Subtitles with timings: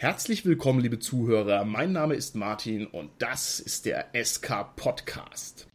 [0.00, 1.64] Herzlich willkommen, liebe Zuhörer.
[1.64, 5.66] Mein Name ist Martin und das ist der SK Podcast.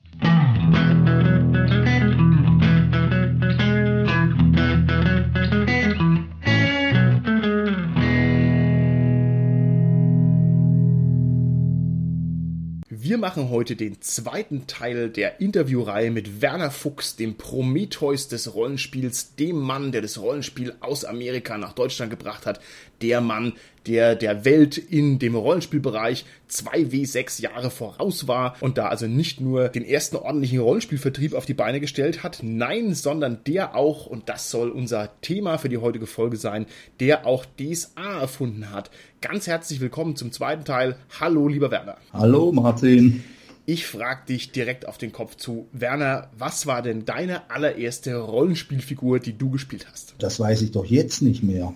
[12.88, 19.36] Wir machen heute den zweiten Teil der Interviewreihe mit Werner Fuchs, dem Prometheus des Rollenspiels,
[19.36, 22.62] dem Mann, der das Rollenspiel aus Amerika nach Deutschland gebracht hat,
[23.02, 23.54] der Mann,
[23.88, 29.70] der der Welt in dem Rollenspielbereich 2W6 Jahre voraus war und da also nicht nur
[29.70, 34.50] den ersten ordentlichen Rollenspielvertrieb auf die Beine gestellt hat, nein, sondern der auch, und das
[34.50, 36.66] soll unser Thema für die heutige Folge sein,
[37.00, 38.92] der auch DSA erfunden hat.
[39.22, 40.98] Ganz herzlich willkommen zum zweiten Teil.
[41.20, 41.98] Hallo, lieber Werner.
[42.12, 43.24] Hallo, Martin.
[43.66, 45.68] Ich frage dich direkt auf den Kopf zu.
[45.72, 50.16] Werner, was war denn deine allererste Rollenspielfigur, die du gespielt hast?
[50.20, 51.74] Das weiß ich doch jetzt nicht mehr.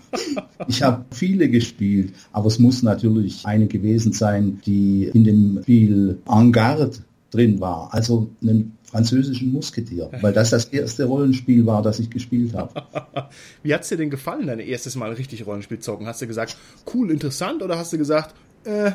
[0.68, 6.20] ich habe viele gespielt, aber es muss natürlich eine gewesen sein, die in dem Spiel
[6.26, 7.94] Angard drin war.
[7.94, 12.84] Also einen französischen Musketier, weil das das erste Rollenspiel war, das ich gespielt habe.
[13.64, 16.06] Wie hat es dir denn gefallen, dein erstes Mal richtig Rollenspiel zocken?
[16.06, 16.58] Hast du gesagt,
[16.94, 18.36] cool, interessant oder hast du gesagt,
[18.66, 18.92] äh,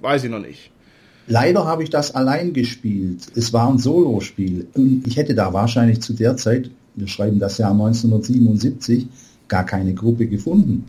[0.00, 0.70] weiß ich noch nicht?
[1.30, 3.28] Leider habe ich das allein gespielt.
[3.36, 4.66] Es war ein Solospiel.
[4.74, 9.06] Und ich hätte da wahrscheinlich zu der Zeit, wir schreiben das Jahr 1977,
[9.46, 10.86] gar keine Gruppe gefunden.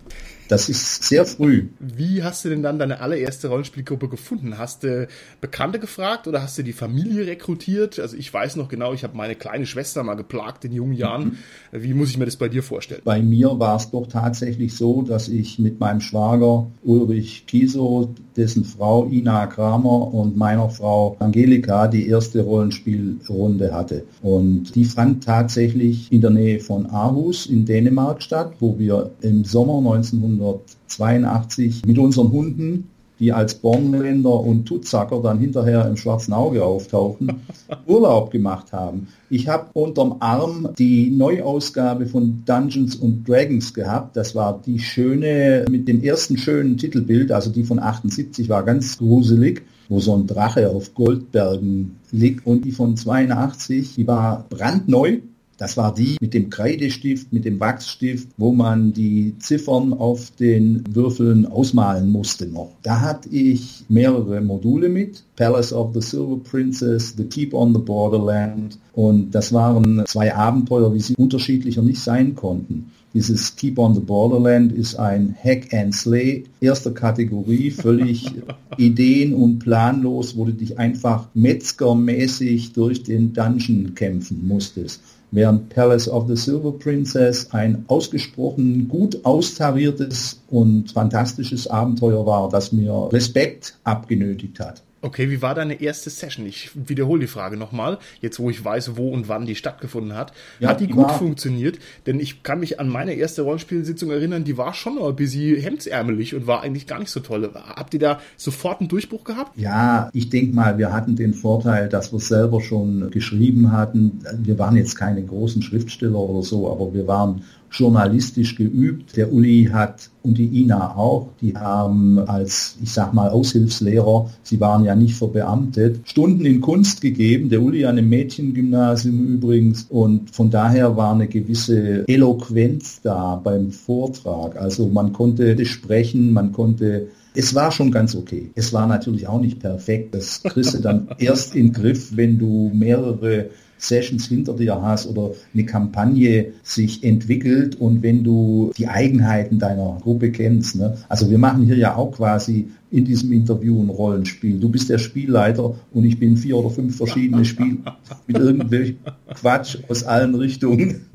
[0.52, 1.68] Das ist sehr früh.
[1.80, 4.58] Wie hast du denn dann deine allererste Rollenspielgruppe gefunden?
[4.58, 5.08] Hast du
[5.40, 7.98] Bekannte gefragt oder hast du die Familie rekrutiert?
[8.00, 11.38] Also ich weiß noch genau, ich habe meine kleine Schwester mal geplagt in jungen Jahren.
[11.72, 11.84] Mhm.
[11.84, 13.00] Wie muss ich mir das bei dir vorstellen?
[13.06, 18.66] Bei mir war es doch tatsächlich so, dass ich mit meinem Schwager Ulrich Kieso, dessen
[18.66, 24.04] Frau Ina Kramer und meiner Frau Angelika die erste Rollenspielrunde hatte.
[24.22, 29.46] Und die fand tatsächlich in der Nähe von Aarhus in Dänemark statt, wo wir im
[29.46, 32.90] Sommer 1900 1982 mit unseren Hunden,
[33.20, 37.32] die als Bornländer und Tutsacker dann hinterher im schwarzen Auge auftauchen,
[37.86, 39.10] Urlaub gemacht haben.
[39.30, 44.18] Ich habe unterm Arm die Neuausgabe von Dungeons und Dragons gehabt.
[44.18, 48.98] Das war die schöne, mit dem ersten schönen Titelbild, also die von 78 war ganz
[48.98, 55.18] gruselig wo so ein Drache auf Goldbergen liegt und die von 82, die war brandneu,
[55.62, 60.84] das war die mit dem Kreidestift, mit dem Wachsstift, wo man die Ziffern auf den
[60.90, 62.72] Würfeln ausmalen musste noch.
[62.82, 65.24] Da hatte ich mehrere Module mit.
[65.36, 68.80] Palace of the Silver Princess, The Keep on the Borderland.
[68.94, 72.90] Und das waren zwei Abenteuer, wie sie unterschiedlicher nicht sein konnten.
[73.14, 78.26] Dieses Keep on the Borderland ist ein Hack and Slay erster Kategorie, völlig
[78.78, 86.08] ideen- und planlos, wo du dich einfach metzgermäßig durch den Dungeon kämpfen musstest während Palace
[86.08, 93.78] of the Silver Princess ein ausgesprochen gut austariertes und fantastisches Abenteuer war, das mir Respekt
[93.84, 94.84] abgenötigt hat.
[95.04, 96.46] Okay, wie war deine erste Session?
[96.46, 100.32] Ich wiederhole die Frage nochmal, jetzt wo ich weiß, wo und wann die stattgefunden hat.
[100.60, 101.18] Ja, hat die, die gut war...
[101.18, 101.80] funktioniert?
[102.06, 106.36] Denn ich kann mich an meine erste Rollenspielsitzung erinnern, die war schon ein bisschen hemdsärmelig
[106.36, 107.50] und war eigentlich gar nicht so toll.
[107.54, 109.58] Habt ihr da sofort einen Durchbruch gehabt?
[109.58, 114.20] Ja, ich denke mal, wir hatten den Vorteil, dass wir es selber schon geschrieben hatten.
[114.38, 119.16] Wir waren jetzt keine großen Schriftsteller oder so, aber wir waren journalistisch geübt.
[119.18, 124.60] Der Uli hat und die Ina auch, die haben als, ich sag mal, Aushilfslehrer, sie
[124.60, 127.50] waren ja nicht verbeamtet, Stunden in Kunst gegeben.
[127.50, 129.88] Der Uli an einem Mädchengymnasium übrigens.
[129.90, 134.58] Und von daher war eine gewisse Eloquenz da beim Vortrag.
[134.58, 138.52] Also man konnte sprechen, man konnte es war schon ganz okay.
[138.56, 140.14] Es war natürlich auch nicht perfekt.
[140.14, 143.52] Das kriegst du dann erst in den Griff, wenn du mehrere
[143.82, 149.98] Sessions hinter dir hast oder eine Kampagne sich entwickelt und wenn du die Eigenheiten deiner
[150.02, 150.76] Gruppe kennst.
[150.76, 150.98] Ne?
[151.10, 154.60] Also wir machen hier ja auch quasi in diesem Interview ein Rollenspiel.
[154.60, 157.78] Du bist der Spielleiter und ich bin vier oder fünf verschiedene Spiele
[158.28, 158.98] mit irgendwelchem
[159.34, 161.08] Quatsch aus allen Richtungen.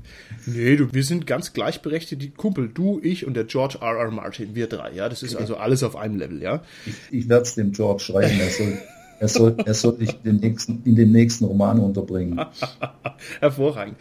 [0.47, 3.97] Nee, du, wir sind ganz gleichberechtigt, die Kumpel, du, ich und der George R.
[3.97, 4.11] R.
[4.11, 5.09] Martin, wir drei, ja.
[5.09, 5.43] Das ist okay.
[5.43, 6.63] also alles auf einem Level, ja.
[6.87, 8.79] Ich, ich werde es dem George schreiben, er soll
[9.19, 12.41] er soll, er soll dich in den nächsten, in den nächsten Roman unterbringen.
[13.41, 13.97] Hervorragend.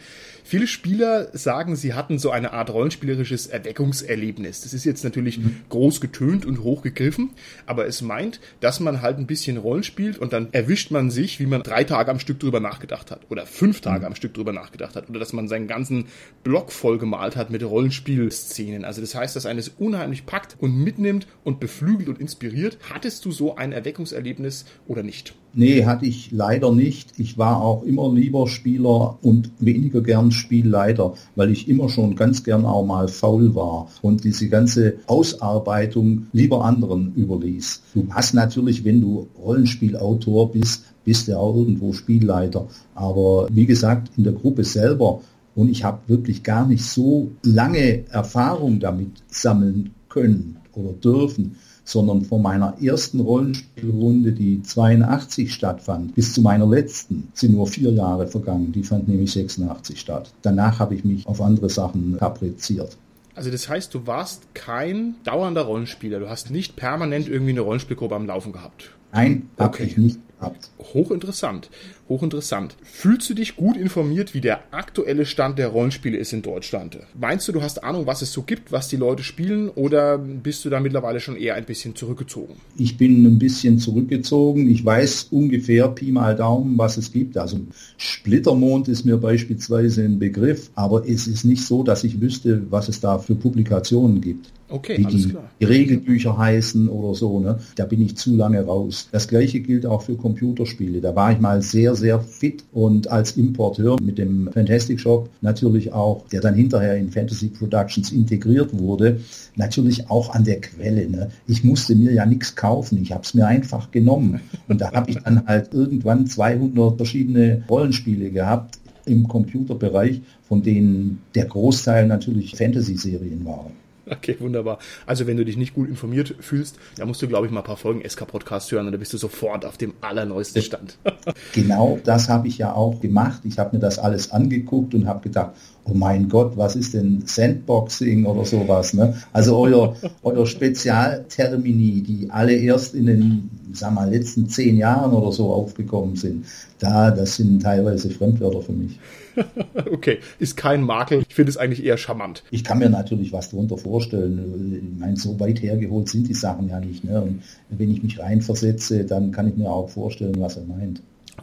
[0.48, 4.60] Viele Spieler sagen, sie hatten so eine Art rollenspielerisches Erweckungserlebnis.
[4.60, 5.62] Das ist jetzt natürlich mhm.
[5.70, 7.30] groß getönt und hochgegriffen,
[7.66, 11.40] aber es meint, dass man halt ein bisschen Rollen spielt und dann erwischt man sich,
[11.40, 14.06] wie man drei Tage am Stück drüber nachgedacht hat oder fünf Tage mhm.
[14.06, 16.04] am Stück drüber nachgedacht hat oder dass man seinen ganzen
[16.44, 18.84] Block voll gemalt hat mit Rollenspielszenen.
[18.84, 22.78] Also das heißt, dass eines unheimlich packt und mitnimmt und beflügelt und inspiriert.
[22.88, 25.34] Hattest du so ein Erweckungserlebnis oder nicht?
[25.58, 27.18] Nee, hatte ich leider nicht.
[27.18, 32.44] Ich war auch immer lieber Spieler und weniger gern Spielleiter, weil ich immer schon ganz
[32.44, 37.84] gern auch mal faul war und diese ganze Ausarbeitung lieber anderen überließ.
[37.94, 42.68] Du hast natürlich, wenn du Rollenspielautor bist, bist du auch irgendwo Spielleiter.
[42.94, 45.22] Aber wie gesagt, in der Gruppe selber
[45.54, 51.56] und ich habe wirklich gar nicht so lange Erfahrung damit sammeln können oder dürfen
[51.86, 57.92] sondern von meiner ersten Rollenspielrunde, die 82 stattfand, bis zu meiner letzten sind nur vier
[57.92, 58.72] Jahre vergangen.
[58.72, 60.32] Die fand nämlich 86 statt.
[60.42, 62.98] Danach habe ich mich auf andere Sachen kapriziert.
[63.36, 66.18] Also das heißt, du warst kein dauernder Rollenspieler.
[66.18, 68.90] Du hast nicht permanent irgendwie eine Rollenspielgruppe am Laufen gehabt.
[69.12, 69.84] Nein, habe okay.
[69.84, 70.70] ich nicht gehabt.
[70.92, 71.70] Hochinteressant
[72.08, 72.76] hochinteressant.
[72.82, 76.98] Fühlst du dich gut informiert, wie der aktuelle Stand der Rollenspiele ist in Deutschland?
[77.18, 80.64] Meinst du, du hast Ahnung, was es so gibt, was die Leute spielen, oder bist
[80.64, 82.54] du da mittlerweile schon eher ein bisschen zurückgezogen?
[82.76, 84.68] Ich bin ein bisschen zurückgezogen.
[84.68, 87.36] Ich weiß ungefähr Pi mal Daumen, was es gibt.
[87.36, 87.60] Also
[87.96, 92.88] Splittermond ist mir beispielsweise ein Begriff, aber es ist nicht so, dass ich wüsste, was
[92.88, 94.52] es da für Publikationen gibt.
[94.68, 97.38] Okay, wie die, die, Regelbücher heißen oder so.
[97.38, 97.60] Ne?
[97.76, 99.08] Da bin ich zu lange raus.
[99.12, 101.00] Das gleiche gilt auch für Computerspiele.
[101.00, 105.92] Da war ich mal sehr, sehr fit und als Importeur mit dem Fantastic Shop natürlich
[105.92, 109.20] auch, der dann hinterher in Fantasy Productions integriert wurde,
[109.56, 111.08] natürlich auch an der Quelle.
[111.08, 111.30] Ne?
[111.46, 114.40] Ich musste mir ja nichts kaufen, ich habe es mir einfach genommen.
[114.68, 121.22] Und da habe ich dann halt irgendwann 200 verschiedene Rollenspiele gehabt im Computerbereich, von denen
[121.34, 123.85] der Großteil natürlich Fantasy-Serien waren.
[124.16, 124.78] Okay, wunderbar.
[125.04, 127.66] Also wenn du dich nicht gut informiert fühlst, dann musst du, glaube ich, mal ein
[127.66, 130.96] paar Folgen SK-Podcast hören und dann bist du sofort auf dem allerneuesten Stand.
[131.54, 133.40] genau, das habe ich ja auch gemacht.
[133.44, 135.50] Ich habe mir das alles angeguckt und habe gedacht,
[135.84, 138.94] oh mein Gott, was ist denn Sandboxing oder sowas?
[138.94, 139.20] Ne?
[139.32, 145.32] Also euer, euer Spezialtermini, die alle erst in den sag mal, letzten zehn Jahren oder
[145.32, 146.46] so aufgekommen sind,
[146.78, 148.98] da, das sind teilweise Fremdwörter für mich.
[149.92, 151.24] okay, ist kein Makel.
[151.28, 152.42] Ich finde es eigentlich eher charmant.
[152.50, 154.92] Ich kann mir natürlich was darunter vorstellen.
[154.94, 157.04] Ich meine, so weit hergeholt sind die Sachen ja nicht.
[157.04, 157.20] Ne?
[157.20, 161.00] Und wenn ich mich reinversetze, dann kann ich mir auch vorstellen, was er meint.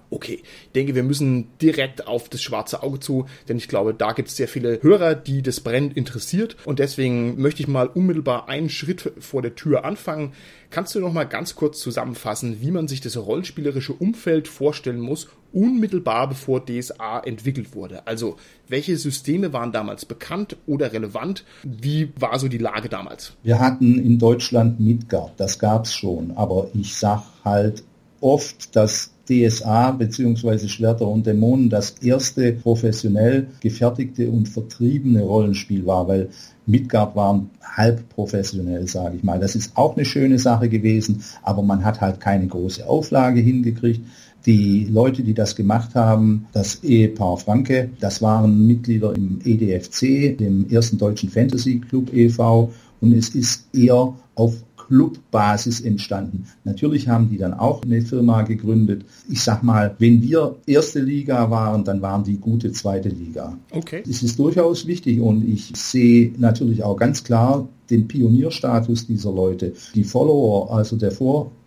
[0.10, 4.12] Okay, ich denke, wir müssen direkt auf das schwarze Auge zu, denn ich glaube, da
[4.12, 6.56] gibt es sehr viele Hörer, die das brennend interessiert.
[6.66, 10.34] Und deswegen möchte ich mal unmittelbar einen Schritt vor der Tür anfangen.
[10.69, 15.30] Kannst du noch mal ganz kurz zusammenfassen, wie man sich das rollenspielerische Umfeld vorstellen muss,
[15.54, 18.06] unmittelbar bevor DSA entwickelt wurde?
[18.08, 21.46] Also, welche Systeme waren damals bekannt oder relevant?
[21.64, 23.34] Wie war so die Lage damals?
[23.44, 27.84] Wir hatten in Deutschland Midgard, das gab es schon, aber ich sag halt
[28.20, 30.68] oft, dass DSA bzw.
[30.68, 36.30] Schwerter und Dämonen das erste professionell gefertigte und vertriebene Rollenspiel war, weil
[36.66, 39.40] Midgard war halb professionell, sage ich mal.
[39.40, 44.02] Das ist auch eine schöne Sache gewesen, aber man hat halt keine große Auflage hingekriegt.
[44.45, 50.69] Die Leute, die das gemacht haben, das Ehepaar Franke, das waren Mitglieder im EDFC, dem
[50.69, 52.72] ersten deutschen Fantasy Club e.V.
[53.00, 56.45] Und es ist eher auf Clubbasis entstanden.
[56.63, 59.06] Natürlich haben die dann auch eine Firma gegründet.
[59.30, 63.57] Ich sag mal, wenn wir erste Liga waren, dann waren die gute zweite Liga.
[63.72, 64.04] Okay.
[64.07, 69.74] Es ist durchaus wichtig und ich sehe natürlich auch ganz klar den Pionierstatus dieser Leute.
[69.96, 71.12] Die Follower, also der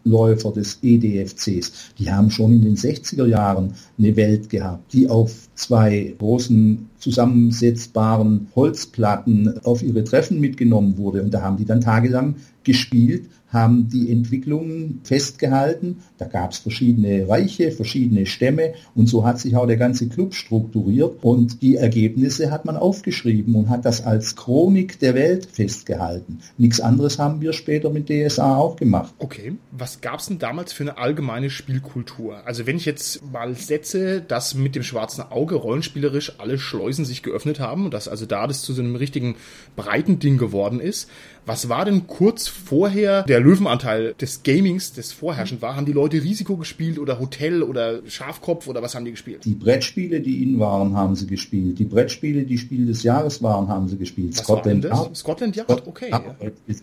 [0.07, 5.49] Vorläufer des EDFCs, die haben schon in den 60er Jahren eine Welt gehabt, die auf
[5.55, 11.23] zwei großen zusammensetzbaren Holzplatten auf ihre Treffen mitgenommen wurde.
[11.23, 16.03] Und da haben die dann tagelang gespielt, haben die Entwicklungen festgehalten.
[16.19, 20.35] Da gab es verschiedene Reiche, verschiedene Stämme und so hat sich auch der ganze Club
[20.35, 26.39] strukturiert und die Ergebnisse hat man aufgeschrieben und hat das als Chronik der Welt festgehalten.
[26.59, 29.15] Nichts anderes haben wir später mit DSA auch gemacht.
[29.19, 32.47] Okay, was gab es denn damals für eine allgemeine Spielkultur?
[32.47, 37.23] Also wenn ich jetzt mal setze, dass mit dem schwarzen Auge rollenspielerisch alle Schleusen sich
[37.23, 39.37] geöffnet haben und dass also da das zu so einem richtigen
[39.75, 41.09] breiten Ding geworden ist,
[41.47, 45.77] was war denn kurz vorher der Löwenanteil des Gamings, das vorherrschend war?
[45.77, 49.45] Haben die Leute Risiko gespielt oder Hotel oder Schafkopf oder was haben die gespielt?
[49.45, 51.79] Die Brettspiele, die in waren, haben sie gespielt.
[51.79, 54.37] Die Brettspiele, die Spiel des Jahres waren, haben sie gespielt.
[54.37, 55.17] Was Scotland Yard.
[55.17, 56.11] Scotland Yard, okay.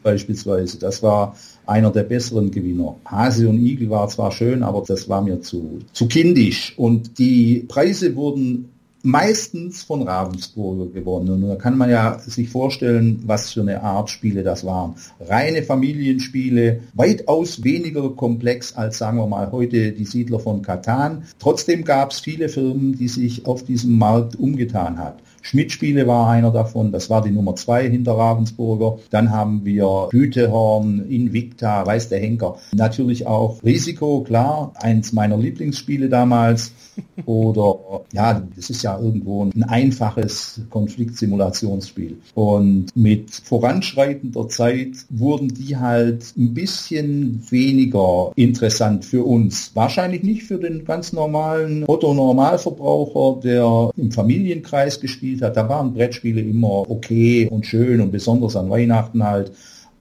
[0.02, 0.80] Beispielsweise.
[0.80, 2.96] Das war einer der besseren Gewinner.
[3.06, 6.74] Hase und Igel war zwar schön, aber das war mir zu, zu kindisch.
[6.78, 8.73] Und die Preise wurden
[9.04, 11.44] meistens von Ravensburger gewonnen.
[11.44, 14.96] Und da kann man ja sich vorstellen, was für eine Art Spiele das waren.
[15.20, 21.24] Reine Familienspiele, weitaus weniger komplex als, sagen wir mal, heute die Siedler von Katan.
[21.38, 25.20] Trotzdem gab es viele Firmen, die sich auf diesem Markt umgetan hat.
[25.44, 28.98] Schmidt-Spiele war einer davon, das war die Nummer zwei hinter Ravensburger.
[29.10, 32.58] Dann haben wir Hütehorn, Invicta, weiß der Henker.
[32.72, 36.72] Natürlich auch Risiko, klar, eins meiner Lieblingsspiele damals.
[37.26, 42.18] Oder ja, das ist ja irgendwo ein einfaches Konfliktsimulationsspiel.
[42.36, 49.72] Und mit voranschreitender Zeit wurden die halt ein bisschen weniger interessant für uns.
[49.74, 55.58] Wahrscheinlich nicht für den ganz normalen Otto-Normalverbraucher, der im Familienkreis gespielt hat.
[55.58, 59.52] Da waren Brettspiele immer okay und schön und besonders an Weihnachten halt.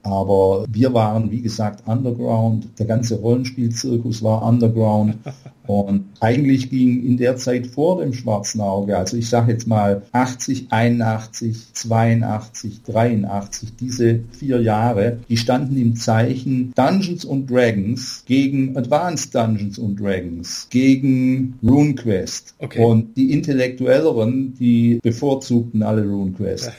[0.02, 2.68] Aber wir waren, wie gesagt, underground.
[2.78, 5.16] Der ganze Rollenspielzirkus war underground.
[5.66, 10.02] Und eigentlich ging in der Zeit vor dem Schwarzen Auge, also ich sage jetzt mal
[10.12, 18.76] 80, 81, 82, 83, diese vier Jahre, die standen im Zeichen Dungeons und Dragons gegen
[18.76, 22.54] Advanced Dungeons und Dragons, gegen RuneQuest.
[22.58, 22.84] Okay.
[22.84, 26.72] Und die Intellektuelleren, die bevorzugten alle RuneQuest.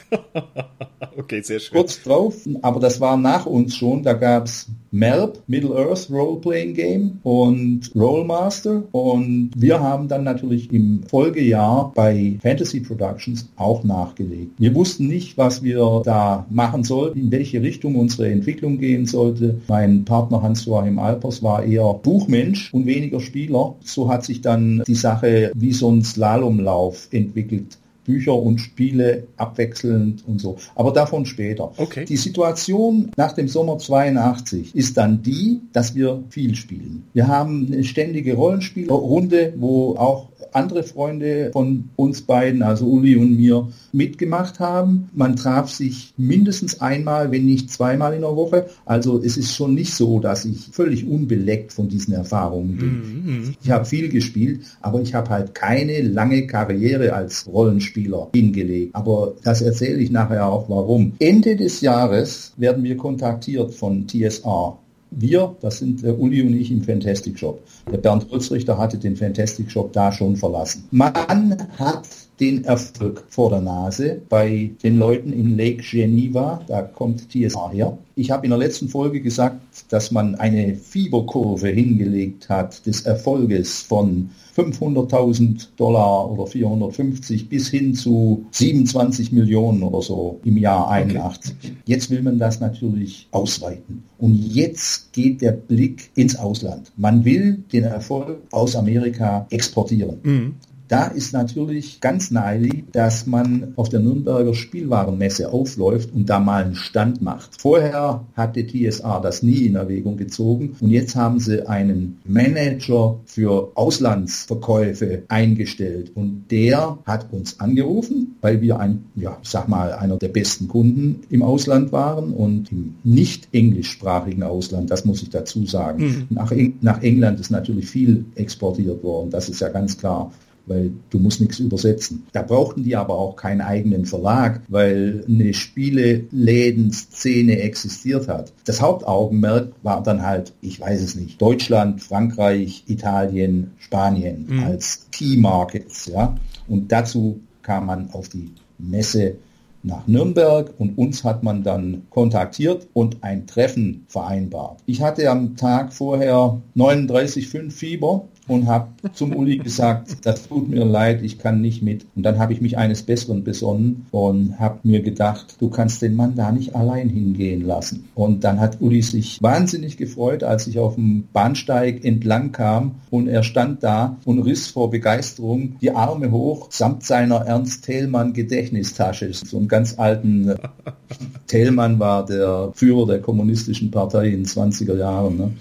[1.18, 1.78] okay, sehr schön.
[1.78, 6.74] Kurz drauf, aber das war nach uns schon, da gab es MERP, Middle Earth Role-Playing
[6.76, 8.84] Game und Rollmaster.
[8.92, 14.52] Und wir haben dann natürlich im Folgejahr bei Fantasy Productions auch nachgelegt.
[14.60, 19.60] Wir wussten nicht, was wir da machen sollten, in welche Richtung unsere Entwicklung gehen sollte.
[19.68, 23.76] Mein Partner Hans-Joachim Alpers war eher Buchmensch und weniger Spieler.
[23.84, 27.80] So hat sich dann die Sache wie so ein Slalomlauf entwickelt.
[28.06, 30.58] Bücher und Spiele abwechselnd und so.
[30.76, 31.72] Aber davon später.
[31.78, 32.06] Okay.
[32.06, 37.04] Die Situation nach dem Sommer 82 ist dann die, dass wir viel spielen.
[37.14, 43.38] Wir haben eine ständige Rollenspielrunde, wo auch andere Freunde von uns beiden, also Uli und
[43.38, 45.10] mir, mitgemacht haben.
[45.14, 48.68] Man traf sich mindestens einmal, wenn nicht zweimal in der Woche.
[48.86, 52.90] Also es ist schon nicht so, dass ich völlig unbeleckt von diesen Erfahrungen bin.
[52.90, 53.56] Mhm.
[53.64, 58.96] Ich habe viel gespielt, aber ich habe halt keine lange Karriere als Rollenspieler hingelegt.
[58.96, 61.14] Aber das erzähle ich nachher auch warum.
[61.20, 64.78] Ende des Jahres werden wir kontaktiert von TSR
[65.18, 67.62] wir, das sind äh, Uli und ich im Fantastic Shop.
[67.92, 70.86] Der Bernd Holzrichter hatte den Fantastic Shop da schon verlassen.
[70.92, 72.08] Man hat
[72.44, 77.98] den Erfolg vor der Nase bei den Leuten in Lake Geneva, da kommt TSA her.
[78.16, 83.82] Ich habe in der letzten Folge gesagt, dass man eine Fieberkurve hingelegt hat des Erfolges
[83.82, 91.56] von 500.000 Dollar oder 450 bis hin zu 27 Millionen oder so im Jahr 81.
[91.64, 91.74] Okay.
[91.86, 94.04] Jetzt will man das natürlich ausweiten.
[94.18, 96.92] Und jetzt geht der Blick ins Ausland.
[96.98, 100.18] Man will den Erfolg aus Amerika exportieren.
[100.24, 100.56] Mhm.
[100.94, 106.66] Da ist natürlich ganz naheliegend, dass man auf der Nürnberger Spielwarenmesse aufläuft und da mal
[106.66, 107.60] einen Stand macht.
[107.60, 113.72] Vorher hatte TSA das nie in Erwägung gezogen und jetzt haben sie einen Manager für
[113.74, 120.28] Auslandsverkäufe eingestellt und der hat uns angerufen, weil wir ein, ja, sag mal, einer der
[120.28, 126.04] besten Kunden im Ausland waren und im nicht englischsprachigen Ausland, das muss ich dazu sagen.
[126.04, 126.28] Mhm.
[126.30, 130.32] Nach, nach England ist natürlich viel exportiert worden, das ist ja ganz klar
[130.66, 132.26] weil du musst nichts übersetzen.
[132.32, 138.52] Da brauchten die aber auch keinen eigenen Verlag, weil eine Spieleläden-Szene existiert hat.
[138.66, 144.64] Das Hauptaugenmerk war dann halt, ich weiß es nicht, Deutschland, Frankreich, Italien, Spanien mhm.
[144.64, 146.36] als Key Markets, ja.
[146.68, 149.36] Und dazu kam man auf die Messe
[149.84, 154.82] nach Nürnberg und uns hat man dann kontaktiert und ein Treffen vereinbart.
[154.86, 160.84] Ich hatte am Tag vorher 39,5 Fieber und habe zum Uli gesagt, das tut mir
[160.84, 162.06] leid, ich kann nicht mit.
[162.16, 166.16] Und dann habe ich mich eines Besseren besonnen und habe mir gedacht, du kannst den
[166.16, 168.10] Mann da nicht allein hingehen lassen.
[168.16, 173.28] Und dann hat Uli sich wahnsinnig gefreut, als ich auf dem Bahnsteig entlang kam und
[173.28, 179.34] er stand da und riss vor Begeisterung die Arme hoch samt seiner Ernst Thälmann Gedächtnistasche.
[179.34, 180.56] So einen ganz alten
[181.48, 185.38] Thälmann war der Führer der kommunistischen Partei in 20er Jahren.
[185.38, 185.54] Ne?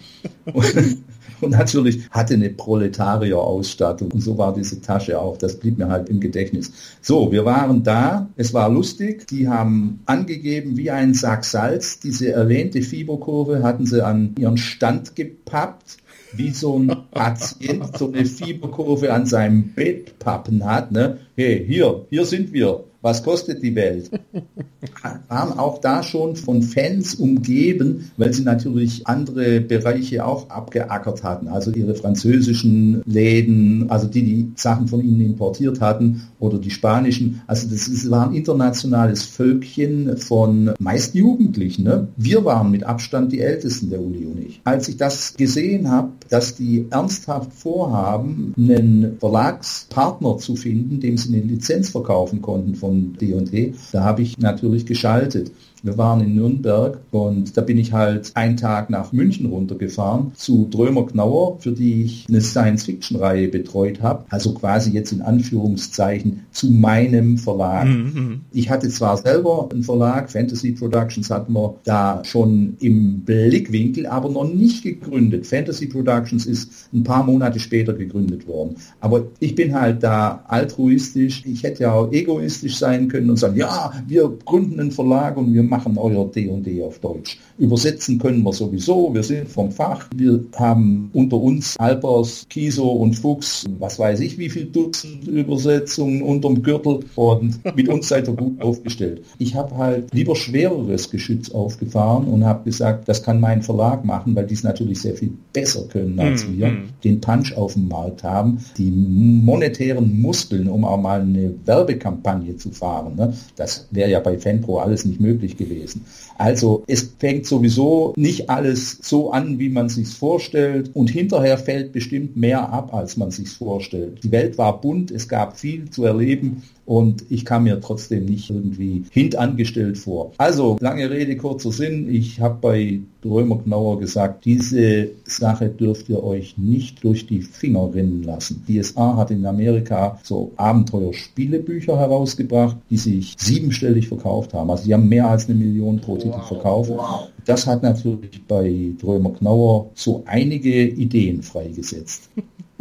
[1.43, 4.13] Und natürlich hatte eine Proletarier-Ausstattung.
[4.13, 5.37] Und so war diese Tasche auch.
[5.37, 6.73] Das blieb mir halt im Gedächtnis.
[7.01, 8.29] So, wir waren da.
[8.37, 9.27] Es war lustig.
[9.29, 12.01] Die haben angegeben wie ein Sack Salz.
[12.01, 15.99] Diese erwähnte Fieberkurve hatten sie an ihren Stand gepappt
[16.35, 20.93] wie so ein Patient so eine Fieberkurve an seinem Bett pappen hat.
[20.93, 21.19] Ne?
[21.37, 24.11] Hey, hier, hier sind wir was kostet die Welt?
[25.29, 31.49] Waren auch da schon von Fans umgeben, weil sie natürlich andere Bereiche auch abgeackert hatten.
[31.49, 37.43] Also ihre französischen Läden, also die die Sachen von ihnen importiert hatten oder die spanischen.
[37.47, 41.85] Also das ist, war ein internationales Völkchen von meist Jugendlichen.
[41.85, 42.09] Ne?
[42.17, 44.61] Wir waren mit Abstand die Ältesten, der Uli und ich.
[44.65, 51.35] Als ich das gesehen habe, dass die ernsthaft vorhaben, einen Verlagspartner zu finden, dem sie
[51.35, 53.75] eine Lizenz verkaufen konnten von D&D.
[53.93, 55.53] Da habe ich natürlich geschaltet.
[55.83, 60.69] Wir waren in Nürnberg und da bin ich halt einen Tag nach München runtergefahren zu
[60.71, 64.25] Drömer Knauer, für die ich eine Science-Fiction-Reihe betreut habe.
[64.31, 67.89] Also quasi jetzt in Anführungszeichen zu meinem Verlag.
[67.89, 68.43] Mhm.
[68.53, 74.29] Ich hatte zwar selber einen Verlag, Fantasy Productions hatten wir da schon im Blickwinkel, aber
[74.29, 75.47] noch nicht gegründet.
[75.47, 78.77] Fantasy Productions ist ein paar Monate später gegründet worden.
[79.01, 81.43] Aber ich bin halt da altruistisch.
[81.47, 85.53] Ich hätte ja auch egoistisch sein können und sagen, ja, wir gründen einen Verlag und
[85.53, 87.39] wir machen euer D&D auf Deutsch.
[87.59, 90.09] Übersetzen können wir sowieso, wir sind vom Fach.
[90.15, 96.23] Wir haben unter uns Alpers, Kiso und Fuchs, was weiß ich, wie viel Dutzend Übersetzungen
[96.23, 99.23] unterm Gürtel und mit uns seid ihr gut aufgestellt.
[99.39, 104.35] Ich habe halt lieber schwereres Geschütz aufgefahren und habe gesagt, das kann mein Verlag machen,
[104.35, 106.89] weil die es natürlich sehr viel besser können als mm, wir, mm.
[107.05, 112.71] den Punch auf dem Markt haben, die monetären Muskeln, um auch mal eine Werbekampagne zu
[112.71, 113.17] fahren.
[113.17, 113.35] Ne?
[113.57, 116.05] Das wäre ja bei Fanpro alles nicht möglich gewesen.
[116.39, 121.93] Also es fängt sowieso nicht alles so an, wie man sich vorstellt und hinterher fällt
[121.93, 124.25] bestimmt mehr ab, als man sich vorstellt.
[124.25, 128.51] Die Welt war bunt, es gab viel zu erleben und ich kam mir trotzdem nicht
[128.51, 130.33] irgendwie hintangestellt vor.
[130.39, 132.13] Also, lange Rede, kurzer Sinn.
[132.13, 137.95] Ich habe bei Römer Knauer gesagt, diese Sache dürft ihr euch nicht durch die Finger
[137.95, 138.65] rinnen lassen.
[138.69, 144.71] DSA hat in Amerika so Abenteuerspielebücher herausgebracht, die sich siebenstellig verkauft haben.
[144.71, 146.91] Also die haben mehr als eine Million pro Titel wow, verkauft.
[146.91, 147.29] Wow.
[147.45, 152.31] Das hat natürlich bei Römer Knauer so einige Ideen freigesetzt.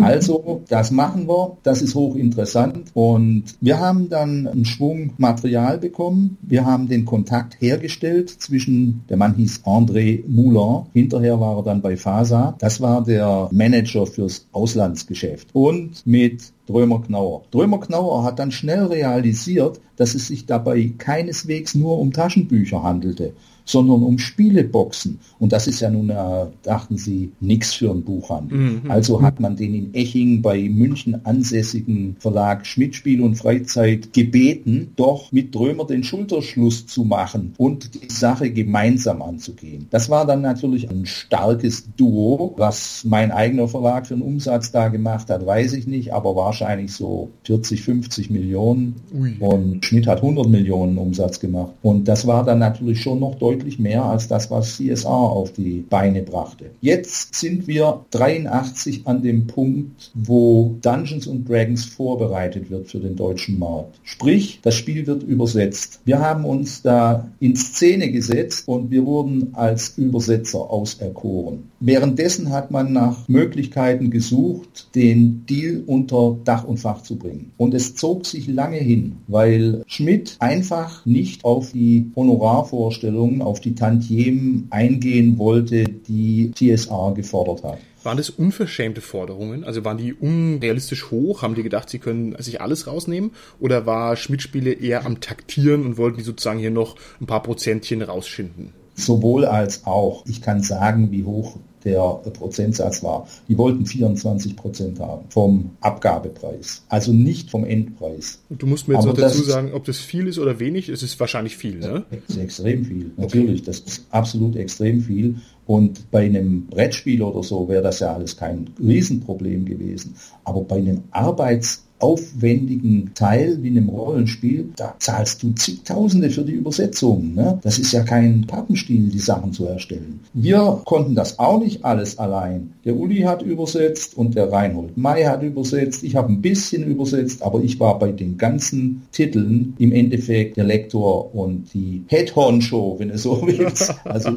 [0.04, 1.58] Also, das machen wir.
[1.64, 2.92] Das ist hochinteressant.
[2.94, 6.38] Und wir haben dann einen Schwung Material bekommen.
[6.42, 10.88] Wir haben den Kontakt hergestellt zwischen, der Mann hieß André Moulin.
[10.94, 12.56] Hinterher war er dann bei FASA.
[12.60, 15.50] Das war der Manager fürs Auslandsgeschäft.
[15.54, 17.44] Und mit Drömer Knauer.
[17.52, 23.34] Drömer Knauer hat dann schnell realisiert, dass es sich dabei keineswegs nur um Taschenbücher handelte,
[23.66, 25.20] sondern um Spieleboxen.
[25.40, 28.58] Und das ist ja nun, äh, dachten sie, nichts für ein Buchhandel.
[28.58, 28.92] Mhm.
[28.92, 34.94] Also hat man den in Eching bei München ansässigen Verlag Schmidt Spiel und Freizeit gebeten,
[34.96, 39.88] doch mit Drömer den Schulterschluss zu machen und die Sache gemeinsam anzugehen.
[39.90, 42.54] Das war dann natürlich ein starkes Duo.
[42.58, 46.94] Was mein eigener Verlag für einen Umsatz da gemacht hat, weiß ich nicht, aber wahrscheinlich
[46.94, 48.96] so 40, 50 Millionen.
[49.14, 49.36] Ui.
[49.40, 51.72] Und Schmidt hat 100 Millionen Umsatz gemacht.
[51.82, 55.52] Und das war dann natürlich schon noch deutlich deutlich mehr als das, was CSR auf
[55.52, 56.72] die Beine brachte.
[56.82, 63.16] Jetzt sind wir 83 an dem Punkt, wo Dungeons and Dragons vorbereitet wird für den
[63.16, 64.00] deutschen Markt.
[64.04, 66.02] Sprich, das Spiel wird übersetzt.
[66.06, 71.72] Wir haben uns da in Szene gesetzt und wir wurden als Übersetzer auserkoren.
[71.80, 77.52] Währenddessen hat man nach Möglichkeiten gesucht, den Deal unter Dach und Fach zu bringen.
[77.58, 83.76] Und es zog sich lange hin, weil Schmidt einfach nicht auf die Honorarvorstellungen, auf die
[83.76, 87.78] Tantiemen eingehen wollte, die TSA gefordert hat.
[88.04, 89.64] Waren das unverschämte Forderungen?
[89.64, 91.44] Also waren die unrealistisch hoch?
[91.44, 93.32] Haben die gedacht, sie können sich alles rausnehmen?
[93.60, 98.02] Oder war Schmidt-Spiele eher am Taktieren und wollten die sozusagen hier noch ein paar Prozentchen
[98.02, 98.74] rausschinden?
[98.96, 100.26] Sowohl als auch.
[100.26, 103.28] Ich kann sagen, wie hoch der Prozentsatz war.
[103.48, 108.40] Die wollten 24 Prozent haben vom Abgabepreis, also nicht vom Endpreis.
[108.50, 110.90] Und du musst mir jetzt Aber noch dazu sagen, ob das viel ist oder wenig.
[110.90, 112.06] Es ist wahrscheinlich viel, ne?
[112.10, 113.64] Das ist extrem viel, natürlich.
[113.64, 115.36] Das ist absolut extrem viel.
[115.66, 120.16] Und bei einem Brettspiel oder so wäre das ja alles kein Riesenproblem gewesen.
[120.44, 126.44] Aber bei einem Arbeits aufwendigen Teil wie in einem Rollenspiel, da zahlst du zigtausende für
[126.44, 127.34] die Übersetzung.
[127.34, 127.60] Ne?
[127.62, 130.22] Das ist ja kein Pappenstiel, die Sachen zu erstellen.
[130.34, 132.74] Wir konnten das auch nicht alles allein.
[132.84, 136.04] Der Uli hat übersetzt und der Reinhold May hat übersetzt.
[136.04, 140.64] Ich habe ein bisschen übersetzt, aber ich war bei den ganzen Titeln im Endeffekt der
[140.64, 143.94] Lektor und die Head-Honcho, wenn du so willst.
[144.04, 144.32] Also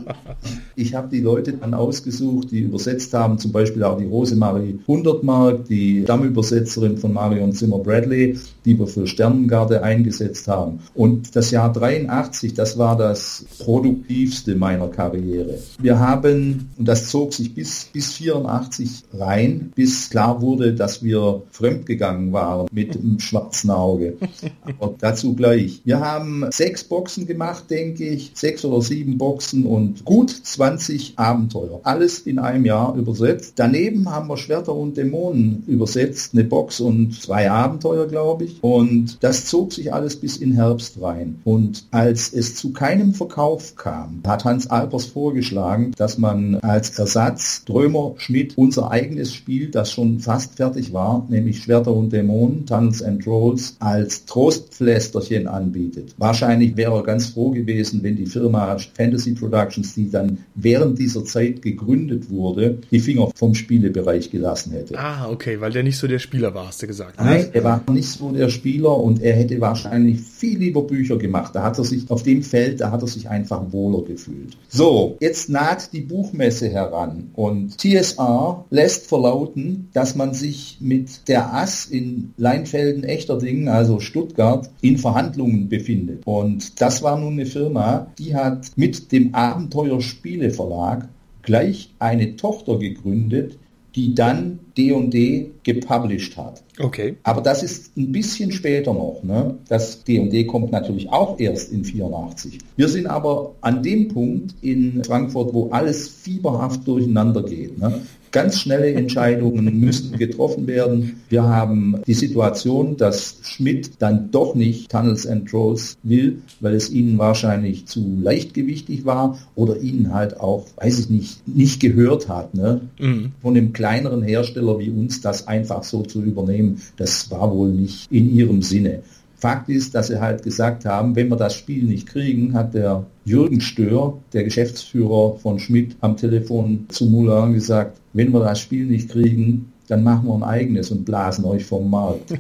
[0.76, 5.64] ich habe die Leute dann ausgesucht, die übersetzt haben, zum Beispiel auch die Rosemarie Hundertmark,
[5.66, 10.80] die Stammübersetzerin von Marion Zimmer Bradley, die wir für Sternengarde eingesetzt haben.
[10.94, 15.59] Und das Jahr 83, das war das produktivste meiner Karriere.
[15.80, 21.42] Wir haben, und das zog sich bis, bis 84 rein, bis klar wurde, dass wir
[21.51, 24.16] fremdgegangen waren mit dem schwarzen Auge.
[24.62, 25.81] Aber dazu gleich.
[25.85, 31.81] Wir haben sechs Boxen gemacht, denke ich, sechs oder sieben Boxen und gut 20 Abenteuer.
[31.85, 33.55] Alles in einem Jahr übersetzt.
[33.57, 38.62] Daneben haben wir Schwerter und Dämonen übersetzt, eine Box und zwei Abenteuer, glaube ich.
[38.62, 41.40] Und das zog sich alles bis in Herbst rein.
[41.44, 47.64] Und als es zu keinem Verkauf kam, hat Hans Alpers vorgeschlagen, dass man als Ersatz
[47.64, 53.02] Drömer Schmidt unser eigenes Spiel, das schon fast fertig war, nämlich Schwerter und Dämonen, Tunnels
[53.02, 56.14] and Trolls, als Trostpflästerchen anbietet.
[56.16, 61.24] Wahrscheinlich wäre er ganz froh gewesen, wenn die Firma Fantasy Productions, die dann während dieser
[61.24, 64.98] Zeit gegründet wurde, die Finger vom Spielebereich gelassen hätte.
[64.98, 67.20] Ah, okay, weil der nicht so der Spieler war, hast du gesagt.
[67.20, 67.26] Ne?
[67.26, 71.54] Nein, er war nicht so der Spieler und er hätte wahrscheinlich viel lieber Bücher gemacht.
[71.54, 74.56] Da hat er sich auf dem Feld, da hat er sich einfach wohler gefühlt.
[74.68, 77.78] So, jetzt naht die Buchmesse heran und
[78.14, 84.98] TSR lässt verlauten, dass man sich mit der Ass in Leinfelden Echterdingen, also Stuttgart, in
[84.98, 86.22] Verhandlungen befindet.
[86.27, 91.09] Und das war nun eine Firma, die hat mit dem Abenteuer Spiele Verlag
[91.42, 93.59] gleich eine Tochter gegründet,
[93.94, 96.62] die dann D&D gepublished hat.
[96.80, 97.16] Okay.
[97.22, 99.22] Aber das ist ein bisschen später noch.
[99.22, 99.59] Ne?
[99.68, 102.59] Das D&D kommt natürlich auch erst in 84.
[102.76, 107.78] Wir sind aber an dem Punkt in Frankfurt, wo alles fieberhaft durcheinander geht.
[107.78, 108.00] Ne?
[108.35, 111.23] Ganz schnelle Entscheidungen müssen getroffen werden.
[111.29, 116.90] Wir haben die Situation, dass Schmidt dann doch nicht Tunnels and Trolls will, weil es
[116.90, 122.55] ihnen wahrscheinlich zu leichtgewichtig war oder ihnen halt auch, weiß ich nicht, nicht gehört hat.
[122.55, 122.81] Ne?
[122.99, 123.31] Mhm.
[123.40, 128.11] Von einem kleineren Hersteller wie uns das einfach so zu übernehmen, das war wohl nicht
[128.11, 129.05] in ihrem Sinne.
[129.44, 133.04] Fakt ist, dass sie halt gesagt haben, wenn wir das Spiel nicht kriegen, hat der
[133.26, 138.87] Jürgen Stör, der Geschäftsführer von Schmidt, am Telefon zu Mulan gesagt, wenn wir das Spiel
[138.87, 142.33] nicht kriegen, dann machen wir ein eigenes und blasen euch vom Markt.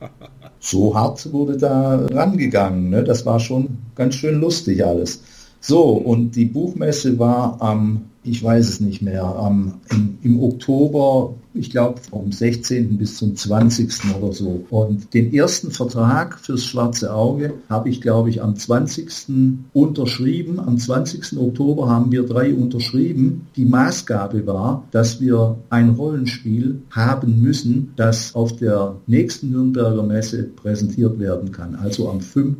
[0.58, 2.90] so hart wurde da rangegangen.
[2.90, 3.04] Ne?
[3.04, 5.22] Das war schon ganz schön lustig alles.
[5.60, 11.34] So, und die Buchmesse war am, ich weiß es nicht mehr, am, im, im Oktober
[11.54, 12.98] ich glaube vom 16.
[12.98, 14.16] bis zum 20.
[14.20, 14.64] oder so.
[14.70, 19.66] Und den ersten Vertrag fürs Schwarze Auge habe ich, glaube ich, am 20.
[19.72, 20.58] unterschrieben.
[20.58, 21.38] Am 20.
[21.38, 23.46] Oktober haben wir drei unterschrieben.
[23.56, 30.42] Die Maßgabe war, dass wir ein Rollenspiel haben müssen, das auf der nächsten Nürnberger Messe
[30.42, 32.56] präsentiert werden kann, also am 5.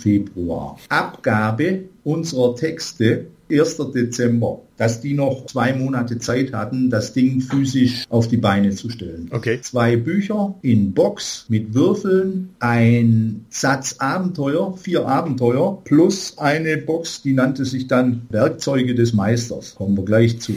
[0.00, 0.78] Februar.
[0.88, 3.76] Abgabe unserer Texte 1.
[3.94, 8.90] Dezember, dass die noch zwei Monate Zeit hatten, das Ding physisch auf die Beine zu
[8.90, 9.30] stellen.
[9.32, 9.60] Okay.
[9.62, 17.32] Zwei Bücher in Box mit Würfeln, ein Satz Abenteuer, vier Abenteuer, plus eine Box, die
[17.32, 19.74] nannte sich dann Werkzeuge des Meisters.
[19.74, 20.54] Kommen wir gleich zu.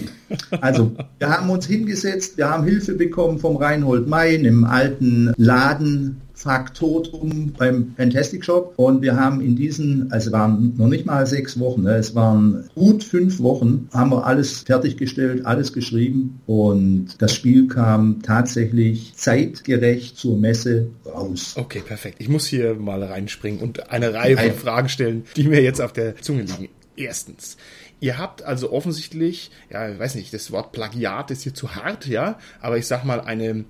[0.62, 6.22] Also, wir haben uns hingesetzt, wir haben Hilfe bekommen vom Reinhold May, einem alten Laden
[6.40, 11.60] Faktotum beim Fantastic Shop und wir haben in diesen, also waren noch nicht mal sechs
[11.60, 17.36] Wochen, ne, es waren gut fünf Wochen, haben wir alles fertiggestellt, alles geschrieben und das
[17.36, 21.56] Spiel kam tatsächlich zeitgerecht zur Messe raus.
[21.58, 22.18] Okay, perfekt.
[22.20, 25.92] Ich muss hier mal reinspringen und eine Reihe von Fragen stellen, die mir jetzt auf
[25.92, 26.70] der Zunge liegen.
[26.96, 27.58] Erstens,
[28.02, 32.08] Ihr habt also offensichtlich, ja, ich weiß nicht, das Wort Plagiat ist hier zu hart,
[32.08, 33.66] ja, aber ich sag mal eine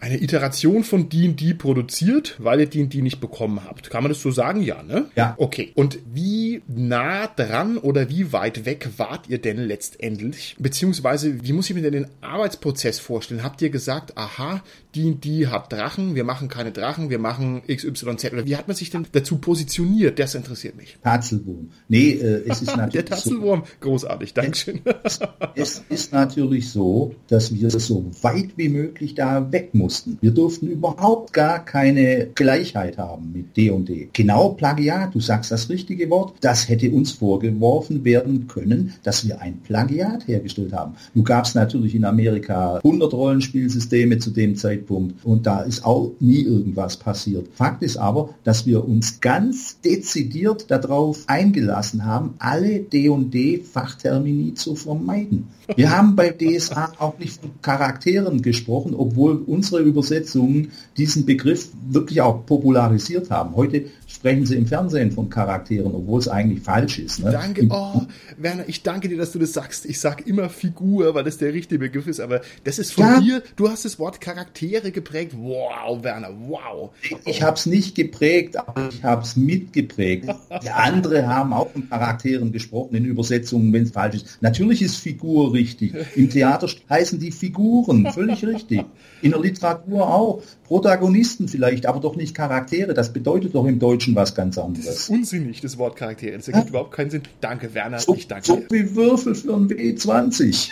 [0.00, 3.90] eine Iteration von D&D produziert, weil ihr D&D nicht bekommen habt.
[3.90, 4.62] Kann man das so sagen?
[4.62, 5.06] Ja, ne?
[5.16, 5.34] Ja.
[5.38, 5.72] Okay.
[5.74, 10.56] Und wie nah dran oder wie weit weg wart ihr denn letztendlich?
[10.58, 13.42] Beziehungsweise, wie muss ich mir denn den Arbeitsprozess vorstellen?
[13.42, 14.62] Habt ihr gesagt, aha,
[14.94, 18.46] D&D hat Drachen, wir machen keine Drachen, wir machen XYZ.
[18.46, 20.18] Wie hat man sich denn dazu positioniert?
[20.18, 20.96] Das interessiert mich.
[21.04, 21.68] Tatzelwurm.
[21.88, 24.80] Nee, äh, es ist natürlich Der Tatzelwurm, so, großartig, Dankeschön.
[25.04, 25.20] Es,
[25.54, 30.16] es ist natürlich so, dass wir so weit wie möglich da weg mussten.
[30.20, 34.08] Wir durften überhaupt gar keine Gleichheit haben mit D&D.
[34.12, 39.40] Genau Plagiat, du sagst das richtige Wort, das hätte uns vorgeworfen werden können, dass wir
[39.40, 40.94] ein Plagiat hergestellt haben.
[41.14, 45.24] Du gab es natürlich in Amerika 100 Rollenspielsysteme zu dem Zeitpunkt Zeitpunkt.
[45.24, 47.48] Und da ist auch nie irgendwas passiert.
[47.54, 55.48] Fakt ist aber, dass wir uns ganz dezidiert darauf eingelassen haben, alle D&D-Fachtermini zu vermeiden.
[55.76, 62.22] Wir haben bei DSA auch nicht von Charakteren gesprochen, obwohl unsere Übersetzungen diesen Begriff wirklich
[62.22, 63.54] auch popularisiert haben.
[63.54, 67.22] Heute sprechen sie im Fernsehen von Charakteren, obwohl es eigentlich falsch ist.
[67.22, 67.30] Ne?
[67.30, 68.02] Danke, oh,
[68.38, 69.84] Werner, ich danke dir, dass du das sagst.
[69.84, 73.20] Ich sage immer Figur, weil das der richtige Begriff ist, aber das ist von ja.
[73.20, 75.34] dir, du hast das Wort Charaktere geprägt.
[75.36, 76.90] Wow, Werner, wow.
[77.26, 80.28] Ich habe es nicht geprägt, aber ich habe es mitgeprägt.
[80.62, 84.38] Die andere haben auch von Charakteren gesprochen in Übersetzungen, wenn es falsch ist.
[84.40, 85.94] Natürlich ist Figur richtig.
[86.16, 88.84] Im Theater heißen die Figuren, völlig richtig.
[89.20, 90.42] In der Literatur auch.
[90.64, 92.92] Protagonisten vielleicht, aber doch nicht Charaktere.
[92.92, 94.86] Das bedeutet doch im Deutschen was ganz anderes.
[94.86, 96.36] Das ist unsinnig, das Wort Charaktere.
[96.36, 96.70] Das ergibt ja.
[96.70, 97.22] überhaupt keinen Sinn.
[97.40, 97.98] Danke, Werner.
[97.98, 100.70] So, ich danke so wie Würfel für ein W20.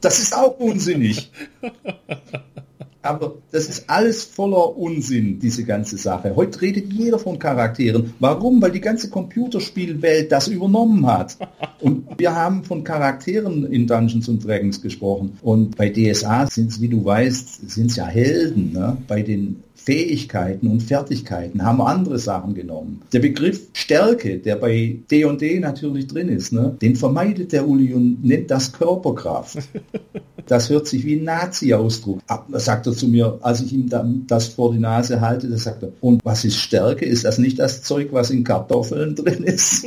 [0.00, 1.30] Das ist auch unsinnig.
[3.04, 6.34] Aber das ist alles voller Unsinn, diese ganze Sache.
[6.34, 8.14] Heute redet jeder von Charakteren.
[8.18, 8.62] Warum?
[8.62, 11.36] Weil die ganze Computerspielwelt das übernommen hat.
[11.82, 15.36] Und wir haben von Charakteren in Dungeons and Dragons gesprochen.
[15.42, 18.72] Und bei DSA sind es, wie du weißt, sind es ja Helden.
[18.72, 18.96] Ne?
[19.06, 23.02] Bei den Fähigkeiten und Fertigkeiten, haben andere Sachen genommen.
[23.12, 28.24] Der Begriff Stärke, der bei D&D natürlich drin ist, ne, den vermeidet der Uli und
[28.24, 29.58] nennt das Körperkraft.
[30.46, 32.20] Das hört sich wie ein Nazi-Ausdruck.
[32.26, 33.90] Da sagt er zu mir, als ich ihm
[34.26, 37.04] das vor die Nase halte, da sagt er, und was ist Stärke?
[37.04, 39.86] Ist das nicht das Zeug, was in Kartoffeln drin ist?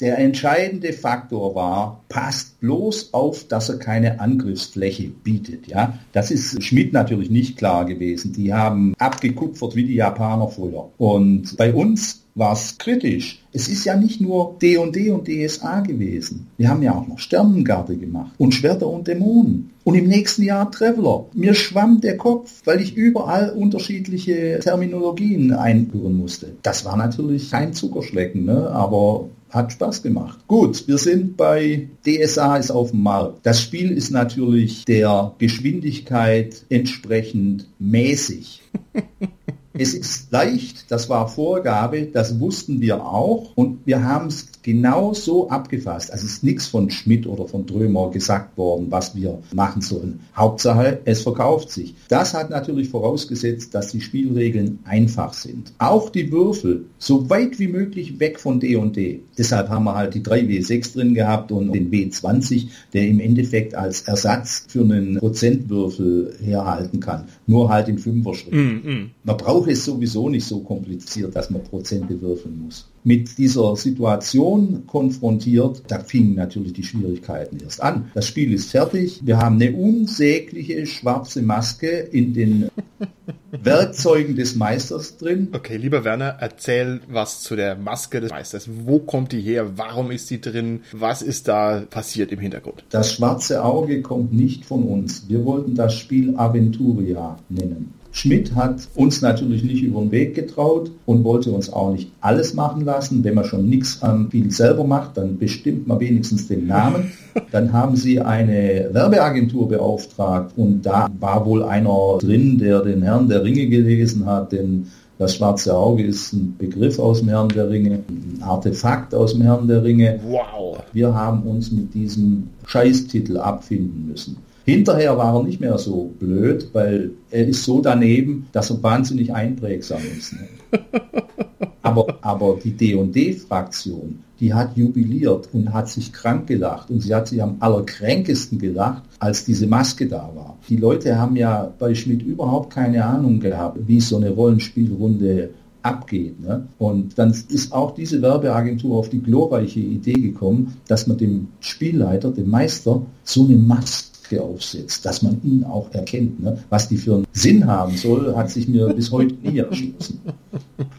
[0.00, 5.68] Der entscheidende Faktor war, passt bloß auf, dass er keine Angriffsfläche bietet.
[5.68, 8.32] Ja, das ist Schmidt natürlich nicht klar gewesen.
[8.32, 10.90] Die haben abgekupfert wie die Japaner früher.
[10.98, 13.42] Und bei uns war es kritisch.
[13.52, 16.48] Es ist ja nicht nur D&D und DSA gewesen.
[16.56, 19.70] Wir haben ja auch noch Sternengarde gemacht und Schwerter und Dämonen.
[19.84, 21.26] Und im nächsten Jahr Traveler.
[21.34, 26.52] Mir schwamm der Kopf, weil ich überall unterschiedliche Terminologien einführen musste.
[26.62, 28.70] Das war natürlich kein Zuckerschlecken, ne?
[28.70, 30.38] aber hat Spaß gemacht.
[30.46, 33.40] Gut, wir sind bei DSA ist auf dem Markt.
[33.42, 38.62] Das Spiel ist natürlich der Geschwindigkeit entsprechend mäßig.
[39.74, 45.14] Es ist leicht, das war Vorgabe, das wussten wir auch und wir haben es genau
[45.14, 46.12] so abgefasst.
[46.12, 50.20] Also es ist nichts von Schmidt oder von Drömer gesagt worden, was wir machen sollen.
[50.36, 51.94] Hauptsache, es verkauft sich.
[52.08, 55.72] Das hat natürlich vorausgesetzt, dass die Spielregeln einfach sind.
[55.78, 59.20] Auch die Würfel so weit wie möglich weg von D&D.
[59.36, 64.02] Deshalb haben wir halt die 3W6 drin gehabt und den W20, der im Endeffekt als
[64.02, 67.24] Ersatz für einen Prozentwürfel herhalten kann.
[67.46, 68.52] Nur halt im Fünfer-Schritt.
[68.52, 69.10] Mm, mm.
[69.24, 74.86] Man braucht es sowieso nicht so kompliziert, dass man Prozente würfeln muss mit dieser Situation
[74.86, 78.10] konfrontiert, da fingen natürlich die Schwierigkeiten erst an.
[78.14, 79.20] Das Spiel ist fertig.
[79.24, 82.68] Wir haben eine unsägliche schwarze Maske in den
[83.50, 85.48] Werkzeugen des Meisters drin.
[85.52, 88.68] Okay, lieber Werner, erzähl was zu der Maske des Meisters.
[88.84, 89.76] Wo kommt die her?
[89.76, 90.80] Warum ist sie drin?
[90.92, 92.84] Was ist da passiert im Hintergrund?
[92.90, 95.28] Das schwarze Auge kommt nicht von uns.
[95.28, 97.94] Wir wollten das Spiel Aventuria nennen.
[98.14, 102.52] Schmidt hat uns natürlich nicht über den Weg getraut und wollte uns auch nicht alles
[102.52, 103.24] machen lassen.
[103.24, 107.12] Wenn man schon nichts am Spiel selber macht, dann bestimmt man wenigstens den Namen.
[107.50, 113.28] Dann haben sie eine Werbeagentur beauftragt und da war wohl einer drin, der den Herrn
[113.28, 117.70] der Ringe gelesen hat, denn das schwarze Auge ist ein Begriff aus dem Herrn der
[117.70, 120.20] Ringe, ein Artefakt aus dem Herrn der Ringe.
[120.28, 120.82] Wow.
[120.92, 124.36] Wir haben uns mit diesem Scheißtitel abfinden müssen.
[124.64, 129.34] Hinterher war er nicht mehr so blöd, weil er ist so daneben, dass er wahnsinnig
[129.34, 130.34] einprägsam ist.
[130.34, 130.48] Ne?
[131.82, 137.28] aber, aber die D&D-Fraktion, die hat jubiliert und hat sich krank gelacht und sie hat
[137.28, 140.58] sich am allerkränkesten gelacht, als diese Maske da war.
[140.68, 145.50] Die Leute haben ja bei Schmidt überhaupt keine Ahnung gehabt, wie so eine Rollenspielrunde
[145.82, 146.40] abgeht.
[146.40, 146.68] Ne?
[146.78, 152.30] Und dann ist auch diese Werbeagentur auf die glorreiche Idee gekommen, dass man dem Spielleiter,
[152.30, 156.42] dem Meister, so eine Maske Maske aufsetzt, dass man ihn auch erkennt.
[156.42, 156.58] Ne?
[156.70, 160.20] Was die für einen Sinn haben soll, hat sich mir bis heute nie erschlossen.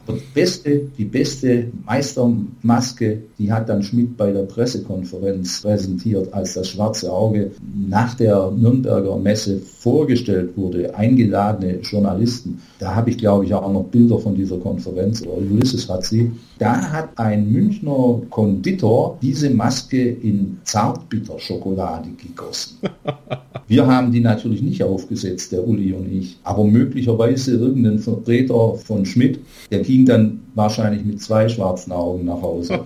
[0.07, 6.69] die beste, die beste Meistermaske, die hat dann Schmidt bei der Pressekonferenz präsentiert, als das
[6.69, 7.51] schwarze Auge
[7.89, 12.61] nach der Nürnberger Messe vorgestellt wurde, eingeladene Journalisten.
[12.79, 16.31] Da habe ich, glaube ich, auch noch Bilder von dieser Konferenz, oder Ulysses hat sie.
[16.59, 22.77] Da hat ein Münchner Konditor diese Maske in Zartbitterschokolade gegossen.
[23.67, 26.37] Wir haben die natürlich nicht aufgesetzt, der Uli und ich.
[26.43, 29.39] Aber möglicherweise irgendein Vertreter von Schmidt,
[29.71, 32.81] der ging dann wahrscheinlich mit zwei schwarzen Augen nach Hause.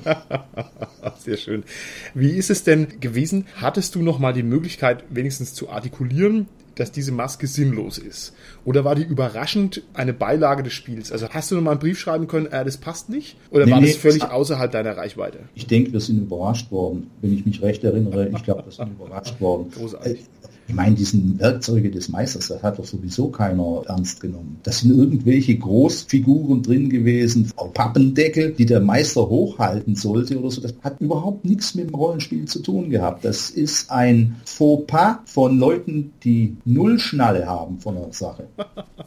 [1.20, 1.64] Sehr schön.
[2.14, 3.46] Wie ist es denn gewesen?
[3.56, 6.48] Hattest du noch mal die Möglichkeit, wenigstens zu artikulieren,
[6.80, 8.34] dass diese Maske sinnlos ist?
[8.66, 11.12] Oder war die überraschend eine Beilage des Spiels?
[11.12, 13.38] Also hast du noch mal einen Brief schreiben können, äh, das passt nicht?
[13.52, 15.40] Oder nee, war das völlig außerhalb deiner Reichweite?
[15.56, 18.30] Ich denke, wir sind überrascht worden, wenn ich mich recht erinnere.
[18.30, 19.72] Ich glaube, wir sind überrascht worden.
[19.72, 20.26] Großartig.
[20.68, 24.60] Ich meine, diesen Werkzeuge des Meisters, das hat doch sowieso keiner ernst genommen.
[24.64, 30.60] Das sind irgendwelche Großfiguren drin gewesen, Pappendeckel, die der Meister hochhalten sollte oder so.
[30.60, 33.24] Das hat überhaupt nichts mit dem Rollenspiel zu tun gehabt.
[33.24, 38.48] Das ist ein Fauxpas von Leuten, die null Schnalle haben von der Sache.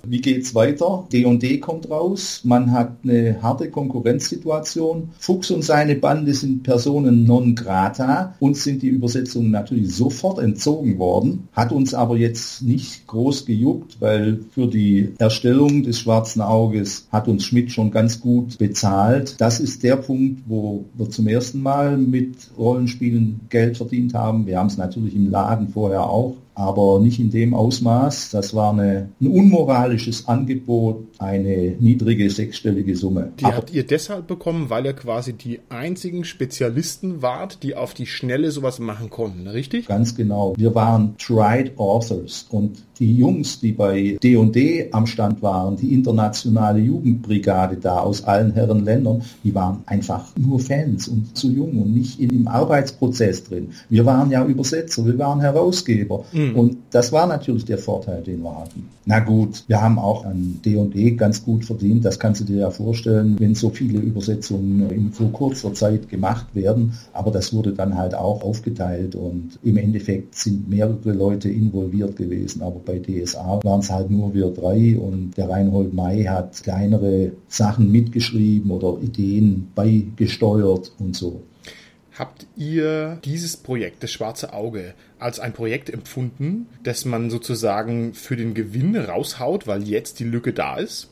[0.07, 1.07] Wie geht's weiter?
[1.13, 2.41] D&D kommt raus.
[2.45, 5.11] Man hat eine harte Konkurrenzsituation.
[5.19, 8.35] Fuchs und seine Bande sind Personen non grata.
[8.41, 13.97] und sind die Übersetzungen natürlich sofort entzogen worden hat uns aber jetzt nicht groß gejuckt,
[14.01, 19.37] weil für die Erstellung des schwarzen Auges hat uns Schmidt schon ganz gut bezahlt.
[19.39, 24.47] Das ist der Punkt, wo wir zum ersten Mal mit Rollenspielen Geld verdient haben.
[24.47, 28.31] Wir haben es natürlich im Laden vorher auch, aber nicht in dem Ausmaß.
[28.31, 33.33] Das war eine, ein unmoralisches Angebot, eine niedrige sechsstellige Summe.
[33.39, 37.95] Die Aber habt ihr deshalb bekommen, weil ihr quasi die einzigen Spezialisten wart, die auf
[37.95, 39.87] die Schnelle sowas machen konnten, richtig?
[39.87, 40.55] Ganz genau.
[40.57, 46.81] Wir waren Tried Authors und die Jungs, die bei D&D am Stand waren, die internationale
[46.81, 51.95] Jugendbrigade da aus allen Herren Ländern, die waren einfach nur Fans und zu jung und
[51.95, 53.71] nicht in dem Arbeitsprozess drin.
[53.89, 56.55] Wir waren ja Übersetzer, wir waren Herausgeber mhm.
[56.55, 58.91] und das war natürlich der Vorteil, den wir hatten.
[59.07, 62.71] Na gut, wir haben auch an D&D ganz gut verdient, das kannst du dir ja
[62.71, 67.97] vorstellen, wenn so viele Übersetzungen in so kurzer Zeit gemacht werden, aber das wurde dann
[67.97, 73.81] halt auch aufgeteilt und im Endeffekt sind mehrere Leute involviert gewesen, aber bei DSA waren
[73.81, 79.71] es halt nur wir drei und der Reinhold May hat kleinere Sachen mitgeschrieben oder Ideen
[79.75, 81.43] beigesteuert und so.
[82.19, 88.37] Habt ihr dieses Projekt, das Schwarze Auge, als ein Projekt empfunden, das man sozusagen für
[88.37, 91.10] den Gewinn raushaut, weil jetzt die Lücke da ist?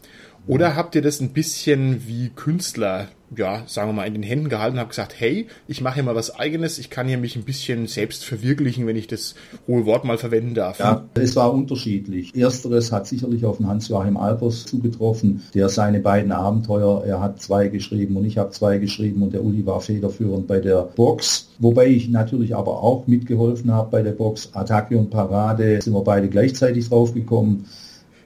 [0.48, 4.48] Oder habt ihr das ein bisschen wie Künstler ja, sagen wir mal, in den Händen
[4.48, 7.36] gehalten und habe gesagt, hey, ich mache hier mal was eigenes, ich kann hier mich
[7.36, 9.34] ein bisschen selbst verwirklichen, wenn ich das
[9.66, 10.78] hohe Wort mal verwenden darf.
[10.78, 12.34] Ja, es war unterschiedlich.
[12.34, 17.68] Ersteres hat sicherlich auf den Hans-Joachim Albers zugetroffen, der seine beiden Abenteuer, er hat zwei
[17.68, 21.48] geschrieben und ich habe zwei geschrieben und der Uli war federführend bei der Box.
[21.58, 24.50] Wobei ich natürlich aber auch mitgeholfen habe bei der Box.
[24.54, 27.66] Attacke und Parade sind wir beide gleichzeitig draufgekommen.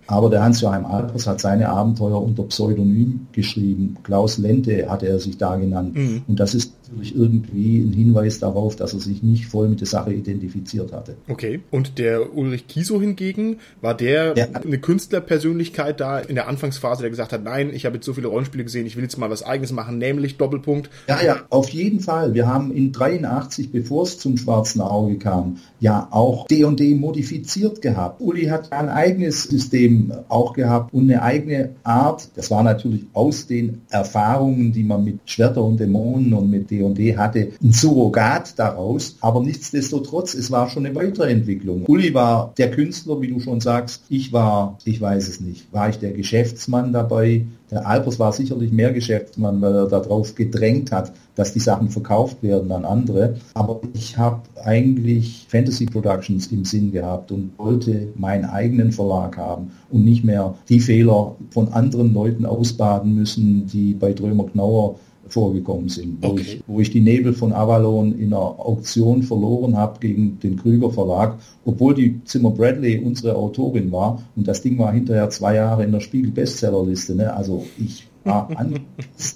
[0.07, 3.97] Aber der Hans-Joachim Albers hat seine Abenteuer unter Pseudonym geschrieben.
[4.03, 5.95] Klaus Lente hatte er sich da genannt.
[5.95, 6.23] Mhm.
[6.27, 9.87] Und das ist natürlich irgendwie ein Hinweis darauf, dass er sich nicht voll mit der
[9.87, 11.17] Sache identifiziert hatte.
[11.29, 11.61] Okay.
[11.71, 17.11] Und der Ulrich Kiso hingegen, war der, der eine Künstlerpersönlichkeit da in der Anfangsphase, der
[17.11, 19.43] gesagt hat, nein, ich habe jetzt so viele Rollenspiele gesehen, ich will jetzt mal was
[19.43, 20.91] eigenes machen, nämlich Doppelpunkt.
[21.09, 22.35] Ja, ja, auf jeden Fall.
[22.35, 28.21] Wir haben in 83, bevor es zum Schwarzen Auge kam, ja auch D&D modifiziert gehabt.
[28.21, 32.29] Uli hat ein eigenes System auch gehabt und eine eigene Art.
[32.37, 36.82] Das war natürlich aus den Erfahrungen, die man mit Schwerter und Dämonen und mit D
[36.83, 41.85] D&D hatte ein Surrogat daraus, aber nichtsdestotrotz, es war schon eine Weiterentwicklung.
[41.87, 45.89] Uli war der Künstler, wie du schon sagst, ich war, ich weiß es nicht, war
[45.89, 51.13] ich der Geschäftsmann dabei, der Albers war sicherlich mehr Geschäftsmann, weil er darauf gedrängt hat,
[51.35, 53.37] dass die Sachen verkauft werden an andere.
[53.55, 59.71] Aber ich habe eigentlich Fantasy Productions im Sinn gehabt und wollte meinen eigenen Verlag haben
[59.91, 64.97] und nicht mehr die Fehler von anderen Leuten ausbaden müssen, die bei Drömer Knauer
[65.29, 66.41] vorgekommen sind, wo, okay.
[66.43, 70.91] ich, wo ich die Nebel von Avalon in einer Auktion verloren habe gegen den Krüger
[70.91, 75.85] Verlag, obwohl die Zimmer Bradley unsere Autorin war und das Ding war hinterher zwei Jahre
[75.85, 77.15] in der Spiegel Bestsellerliste.
[77.15, 77.33] Ne?
[77.33, 78.81] Also ich war an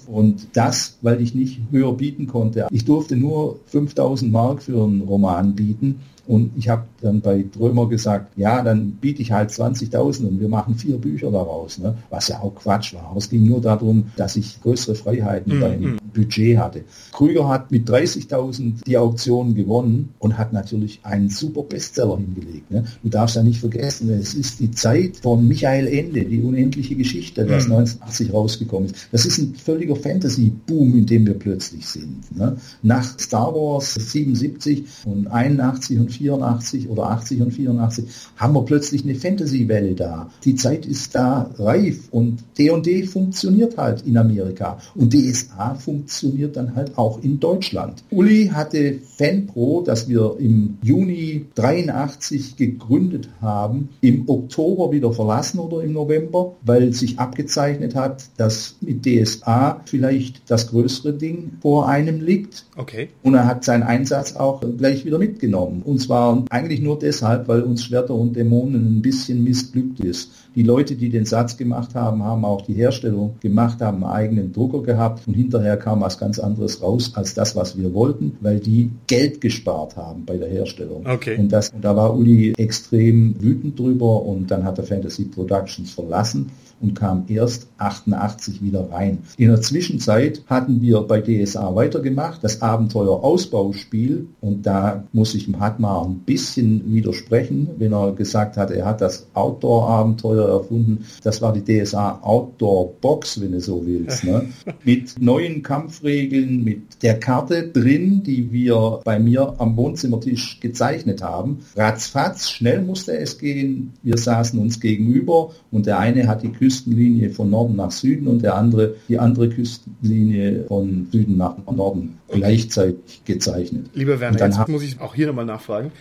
[0.07, 2.67] und das, weil ich nicht höher bieten konnte.
[2.71, 7.87] Ich durfte nur 5000 Mark für einen Roman bieten und ich habe dann bei Drömer
[7.87, 11.95] gesagt, ja, dann biete ich halt 20.000 und wir machen vier Bücher daraus, ne?
[12.09, 13.05] was ja auch Quatsch war.
[13.09, 15.61] Aber es ging nur darum, dass ich größere Freiheiten mhm.
[15.61, 16.83] beim Budget hatte.
[17.13, 22.71] Krüger hat mit 30.000 die Auktion gewonnen und hat natürlich einen super Bestseller hingelegt.
[22.71, 22.83] Ne?
[23.03, 27.45] Du darfst ja nicht vergessen, es ist die Zeit von Michael Ende, die unendliche Geschichte,
[27.45, 27.75] das mhm.
[27.75, 29.07] 1980 rausgekommen ist.
[29.13, 32.35] Das ist ein völliger Fantasy-Boom, in dem wir plötzlich sind.
[32.35, 32.57] Ne?
[32.83, 38.05] Nach Star Wars 77 und 81 und 84 oder 80 und 84
[38.37, 40.29] haben wir plötzlich eine Fantasy-Welle da.
[40.43, 46.75] Die Zeit ist da reif und D&D funktioniert halt in Amerika und DSA funktioniert dann
[46.75, 48.03] halt auch in Deutschland.
[48.11, 55.83] Uli hatte FanPro, das wir im Juni 83 gegründet haben, im Oktober wieder verlassen oder
[55.83, 62.21] im November, weil sich abgezeichnet hat, dass mit DSA vielleicht das größere Ding vor einem
[62.21, 62.65] liegt.
[62.75, 63.09] Okay.
[63.23, 65.81] Und er hat seinen Einsatz auch gleich wieder mitgenommen.
[65.83, 70.31] Und zwar eigentlich nur deshalb, weil uns Schwerter und Dämonen ein bisschen missglückt ist.
[70.57, 74.53] Die Leute, die den Satz gemacht haben, haben auch die Herstellung gemacht, haben einen eigenen
[74.53, 78.59] Drucker gehabt und hinterher kam was ganz anderes raus als das, was wir wollten, weil
[78.59, 81.05] die Geld gespart haben bei der Herstellung.
[81.05, 81.37] Okay.
[81.37, 85.91] Und, das, und da war Uli extrem wütend drüber und dann hat er Fantasy Productions
[85.91, 86.49] verlassen
[86.81, 89.19] und kam erst 88 wieder rein.
[89.37, 95.45] In der Zwischenzeit hatten wir bei DSA weitergemacht, das Abenteuer Ausbauspiel und da muss ich
[95.45, 101.05] dem Hatmar ein bisschen widersprechen, wenn er gesagt hat, er hat das Outdoor-Abenteuer erfunden.
[101.23, 104.23] Das war die DSA Outdoor Box, wenn du so willst.
[104.23, 104.47] Ne?
[104.83, 111.59] mit neuen Kampfregeln, mit der Karte drin, die wir bei mir am Wohnzimmertisch gezeichnet haben.
[111.75, 113.93] Ratzfatz, schnell musste es gehen.
[114.03, 118.43] Wir saßen uns gegenüber und der eine hat die Küstenlinie von Norden nach Süden und
[118.43, 123.87] der andere die andere Küstenlinie von Süden nach Norden gleichzeitig gezeichnet.
[123.93, 125.91] Lieber Werner, jetzt muss ich auch hier nochmal nachfragen.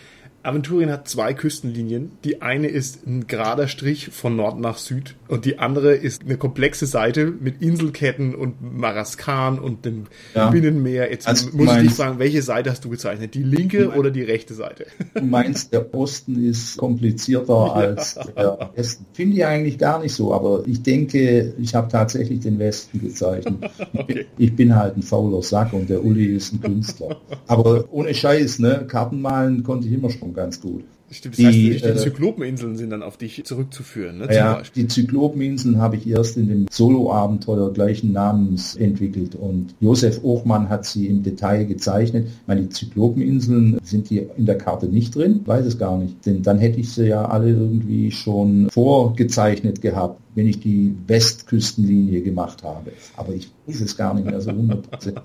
[0.47, 2.13] Aventurien hat zwei Küstenlinien.
[2.25, 6.37] Die eine ist ein gerader Strich von Nord nach Süd und die andere ist eine
[6.37, 10.51] komplexe Seite mit Inselketten und Maraskan und dem ja.
[10.51, 11.11] Binnenmeer.
[11.11, 13.35] Jetzt also muss ich dich fragen, welche Seite hast du gezeichnet?
[13.35, 14.87] Die linke oder die rechte Seite?
[15.15, 19.07] Du meinst, der Osten ist komplizierter als der Westen.
[19.15, 23.71] Finde ich eigentlich gar nicht so, aber ich denke, ich habe tatsächlich den Westen gezeichnet.
[23.95, 24.27] okay.
[24.39, 27.17] Ich bin halt ein fauler Sack und der Uli ist ein Künstler.
[27.49, 28.85] Aber ohne Scheiß, ne?
[28.87, 30.85] Karten malen konnte ich immer schon ganz gut.
[31.11, 34.19] Stimmt, das die, heißt, die äh, Zyklopeninseln sind dann auf dich zurückzuführen.
[34.19, 40.25] Ne, ja, die Zyklopeninseln habe ich erst in dem Solo-Abenteuer gleichen Namens entwickelt und Josef
[40.25, 42.27] Ochmann hat sie im Detail gezeichnet.
[42.27, 46.27] Ich meine, die Zyklopeninseln sind hier in der Karte nicht drin, weiß es gar nicht,
[46.27, 52.21] denn dann hätte ich sie ja alle irgendwie schon vorgezeichnet gehabt wenn ich die Westküstenlinie
[52.21, 52.93] gemacht habe.
[53.17, 55.17] Aber ich weiß es gar nicht mehr so 100%.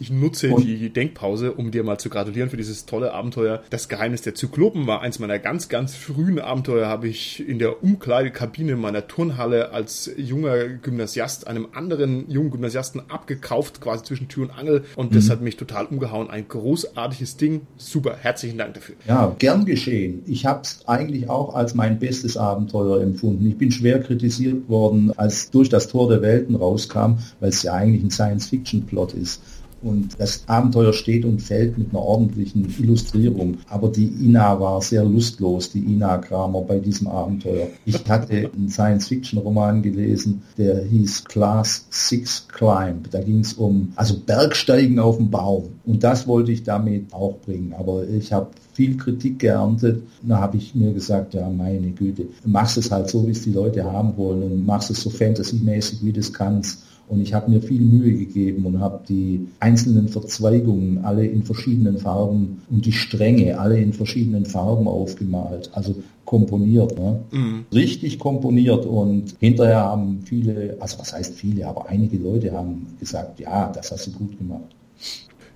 [0.00, 3.62] Ich nutze und die Denkpause, um dir mal zu gratulieren für dieses tolle Abenteuer.
[3.70, 7.82] Das Geheimnis der Zyklopen war eins meiner ganz, ganz frühen Abenteuer, habe ich in der
[7.82, 14.50] Umkleidekabine meiner Turnhalle als junger Gymnasiast einem anderen jungen Gymnasiasten abgekauft, quasi zwischen Tür und
[14.50, 14.84] Angel.
[14.96, 15.16] Und mhm.
[15.16, 16.30] das hat mich total umgehauen.
[16.30, 17.62] Ein großartiges Ding.
[17.76, 18.16] Super.
[18.20, 18.96] Herzlichen Dank dafür.
[19.06, 20.22] Ja, gern geschehen.
[20.26, 23.46] Ich habe es eigentlich auch als mein bestes Abenteuer empfunden.
[23.48, 27.74] Ich bin schwer kritisiert worden, als durch das Tor der Welten rauskam, weil es ja
[27.74, 29.40] eigentlich ein Science-Fiction-Plot ist.
[29.84, 33.58] Und das Abenteuer steht und fällt mit einer ordentlichen Illustrierung.
[33.68, 37.66] Aber die Ina war sehr lustlos, die Ina Kramer bei diesem Abenteuer.
[37.84, 43.10] Ich hatte einen Science-Fiction-Roman gelesen, der hieß Class Six Climb.
[43.10, 45.64] Da ging es um, also Bergsteigen auf dem Baum.
[45.84, 47.74] Und das wollte ich damit auch bringen.
[47.78, 50.02] Aber ich habe viel Kritik geerntet.
[50.22, 53.52] Da habe ich mir gesagt, ja meine Güte, machst es halt so, wie es die
[53.52, 56.80] Leute haben wollen und machst es so fantasymäßig, wie du es kannst.
[57.06, 61.98] Und ich habe mir viel Mühe gegeben und habe die einzelnen Verzweigungen alle in verschiedenen
[61.98, 65.70] Farben und die Stränge alle in verschiedenen Farben aufgemalt.
[65.74, 67.20] Also komponiert, ne?
[67.30, 67.66] Mhm.
[67.72, 73.40] richtig komponiert und hinterher haben viele, also was heißt viele, aber einige Leute haben gesagt,
[73.40, 74.74] ja, das hast du gut gemacht.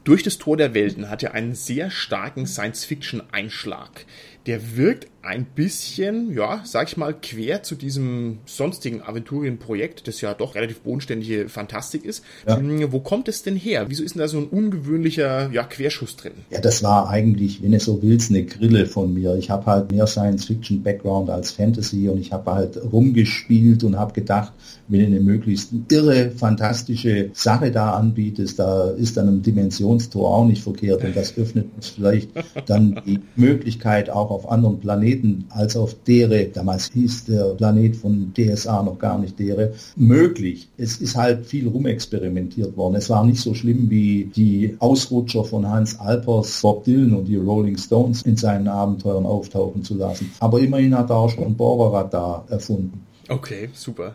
[0.05, 4.07] Durch das Tor der Welten hat er einen sehr starken Science-Fiction-Einschlag.
[4.47, 10.33] Der wirkt ein bisschen, ja, sag ich mal, quer zu diesem sonstigen Aventurienprojekt, das ja
[10.33, 12.25] doch relativ bodenständige Fantastik ist.
[12.47, 12.57] Ja.
[12.57, 13.85] Hm, wo kommt es denn her?
[13.89, 16.33] Wieso ist denn da so ein ungewöhnlicher ja, Querschuss drin?
[16.51, 19.37] Ja, das war eigentlich, wenn du so willst, eine Grille von mir.
[19.37, 24.55] Ich habe halt mehr Science-Fiction-Background als Fantasy und ich habe halt rumgespielt und habe gedacht,
[24.89, 30.47] wenn du eine möglichst irre, fantastische Sache da anbietest, da ist dann ein Dimensionstor auch
[30.47, 32.31] nicht verkehrt und das öffnet uns vielleicht
[32.65, 37.97] dann die Möglichkeit auch auf anderen Planeten Planeten als auf Dere, damals hieß der Planet
[37.97, 40.69] von DSA noch gar nicht Dere, möglich.
[40.77, 42.97] Es ist halt viel rumexperimentiert worden.
[42.97, 47.37] Es war nicht so schlimm wie die Ausrutscher von Hans Alpers, Bob Dylan und die
[47.37, 50.31] Rolling Stones in seinen Abenteuern auftauchen zu lassen.
[50.41, 53.05] Aber immerhin hat er auch schon Borberat da erfunden.
[53.29, 54.15] Okay, super.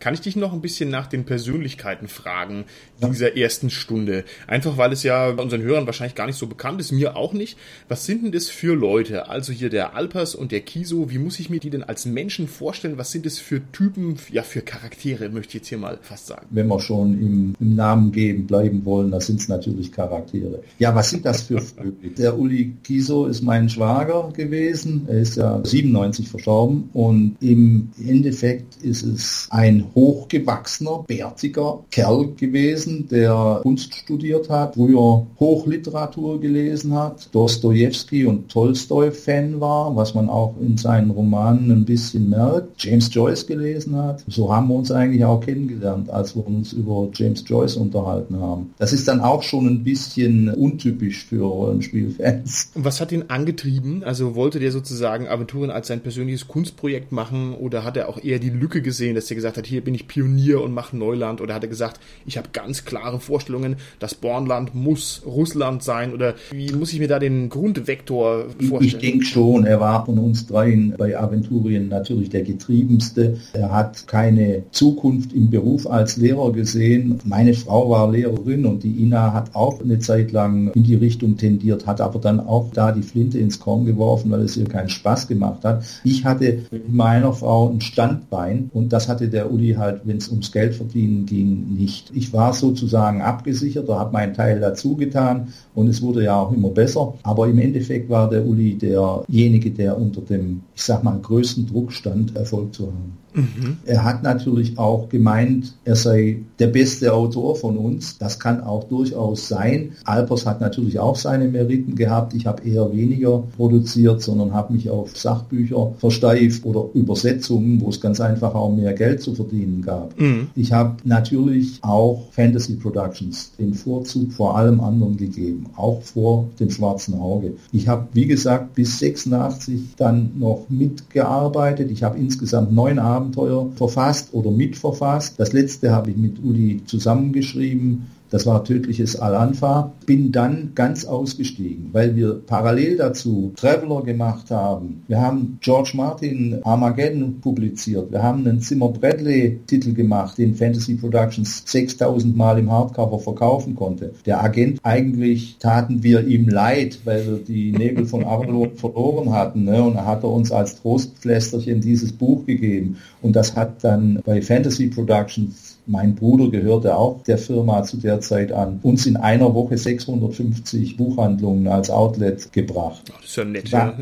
[0.00, 2.64] Kann ich dich noch ein bisschen nach den Persönlichkeiten fragen
[3.00, 3.08] ja.
[3.08, 4.24] dieser ersten Stunde?
[4.46, 7.56] Einfach weil es ja unseren Hörern wahrscheinlich gar nicht so bekannt ist, mir auch nicht.
[7.88, 9.28] Was sind denn das für Leute?
[9.28, 12.48] Also hier der Alpers und der Kiso, wie muss ich mir die denn als Menschen
[12.48, 12.98] vorstellen?
[12.98, 16.46] Was sind das für Typen, ja für Charaktere, möchte ich jetzt hier mal fast sagen?
[16.50, 20.62] Wenn wir schon im, im Namen geben bleiben wollen, da sind es natürlich Charaktere.
[20.78, 22.10] Ja, was sind das für Vögel?
[22.16, 25.06] der Uli Kiso ist mein Schwager gewesen.
[25.08, 33.08] Er ist ja 97 verstorben und im Endeffekt ist es ein hochgewachsener, bärtiger Kerl gewesen,
[33.08, 40.54] der Kunst studiert hat, früher Hochliteratur gelesen hat, Dostoevsky und Tolstoi-Fan war, was man auch
[40.60, 44.24] in seinen Romanen ein bisschen merkt, James Joyce gelesen hat.
[44.28, 48.74] So haben wir uns eigentlich auch kennengelernt, als wir uns über James Joyce unterhalten haben.
[48.78, 52.70] Das ist dann auch schon ein bisschen untypisch für Rollenspielfans.
[52.74, 54.04] Was hat ihn angetrieben?
[54.04, 58.38] Also wollte der sozusagen Aventuren als sein persönliches Kunstprojekt machen oder hat er auch eher
[58.38, 61.40] die Lücke gesehen, dass er gesagt hat, hier hier bin ich Pionier und mache Neuland
[61.40, 66.34] oder hat er gesagt, ich habe ganz klare Vorstellungen, das Bornland muss Russland sein oder
[66.50, 68.82] wie muss ich mir da den Grundvektor vorstellen?
[68.82, 73.38] Ich denke schon, er war von uns dreien bei Aventurien natürlich der getriebenste.
[73.52, 77.20] Er hat keine Zukunft im Beruf als Lehrer gesehen.
[77.22, 81.36] Meine Frau war Lehrerin und die Ina hat auch eine Zeit lang in die Richtung
[81.36, 84.88] tendiert, hat aber dann auch da die Flinte ins Korn geworfen, weil es ihr keinen
[84.88, 85.84] Spaß gemacht hat.
[86.02, 90.28] Ich hatte mit meiner Frau ein Standbein und das hatte der Uli halt, wenn es
[90.28, 92.10] ums Geld verdienen ging, nicht.
[92.14, 96.52] Ich war sozusagen abgesichert, da habe meinen Teil dazu getan und es wurde ja auch
[96.52, 97.14] immer besser.
[97.22, 101.92] Aber im Endeffekt war der Uli derjenige, der unter dem, ich sag mal, größten Druck
[101.92, 103.18] stand, Erfolg zu haben.
[103.38, 103.78] Mhm.
[103.84, 108.18] Er hat natürlich auch gemeint, er sei der beste Autor von uns.
[108.18, 109.92] Das kann auch durchaus sein.
[110.04, 112.34] Alpers hat natürlich auch seine Meriten gehabt.
[112.34, 118.00] Ich habe eher weniger produziert, sondern habe mich auf Sachbücher versteift oder Übersetzungen, wo es
[118.00, 120.18] ganz einfach auch mehr Geld zu verdienen gab.
[120.18, 120.48] Mhm.
[120.54, 126.70] Ich habe natürlich auch Fantasy Productions den Vorzug vor allem anderen gegeben, auch vor dem
[126.70, 127.54] schwarzen Auge.
[127.72, 131.90] Ich habe, wie gesagt, bis 86 dann noch mitgearbeitet.
[131.90, 132.98] Ich habe insgesamt neun
[133.28, 135.38] Abenteuer verfasst oder mitverfasst.
[135.38, 138.06] Das letzte habe ich mit Uli zusammengeschrieben.
[138.30, 139.92] Das war tödliches Al-Anfa.
[140.06, 145.02] Bin dann ganz ausgestiegen, weil wir parallel dazu Traveler gemacht haben.
[145.08, 148.10] Wir haben George Martin Armageddon publiziert.
[148.12, 153.74] Wir haben einen Zimmer Bradley Titel gemacht, den Fantasy Productions 6000 Mal im Hardcover verkaufen
[153.74, 154.12] konnte.
[154.26, 159.64] Der Agent, eigentlich taten wir ihm leid, weil wir die Nebel von Avalon verloren hatten.
[159.64, 159.82] Ne?
[159.82, 162.98] Und er uns als Trostpflästerchen dieses Buch gegeben.
[163.22, 168.20] Und das hat dann bei Fantasy Productions mein Bruder gehörte auch der Firma zu der
[168.20, 173.04] Zeit an, uns in einer Woche 650 Buchhandlungen als Outlet gebracht.
[173.10, 173.72] Oh, das ist ja nett.
[173.72, 173.96] War,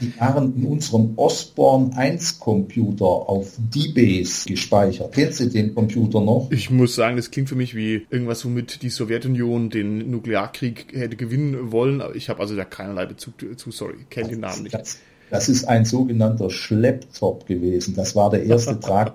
[0.00, 5.12] die waren in unserem Osborne 1 Computer auf D-Base gespeichert.
[5.12, 6.50] Kennst du den Computer noch?
[6.50, 11.16] Ich muss sagen, das klingt für mich wie irgendwas, womit die Sowjetunion den Nuklearkrieg hätte
[11.16, 12.02] gewinnen wollen.
[12.14, 14.74] Ich habe also da keinerlei Bezug zu, sorry, kenne den Namen nicht.
[14.74, 14.98] Das,
[15.30, 17.94] das ist ein sogenannter Schlepptop gewesen.
[17.94, 19.14] Das war der erste Trag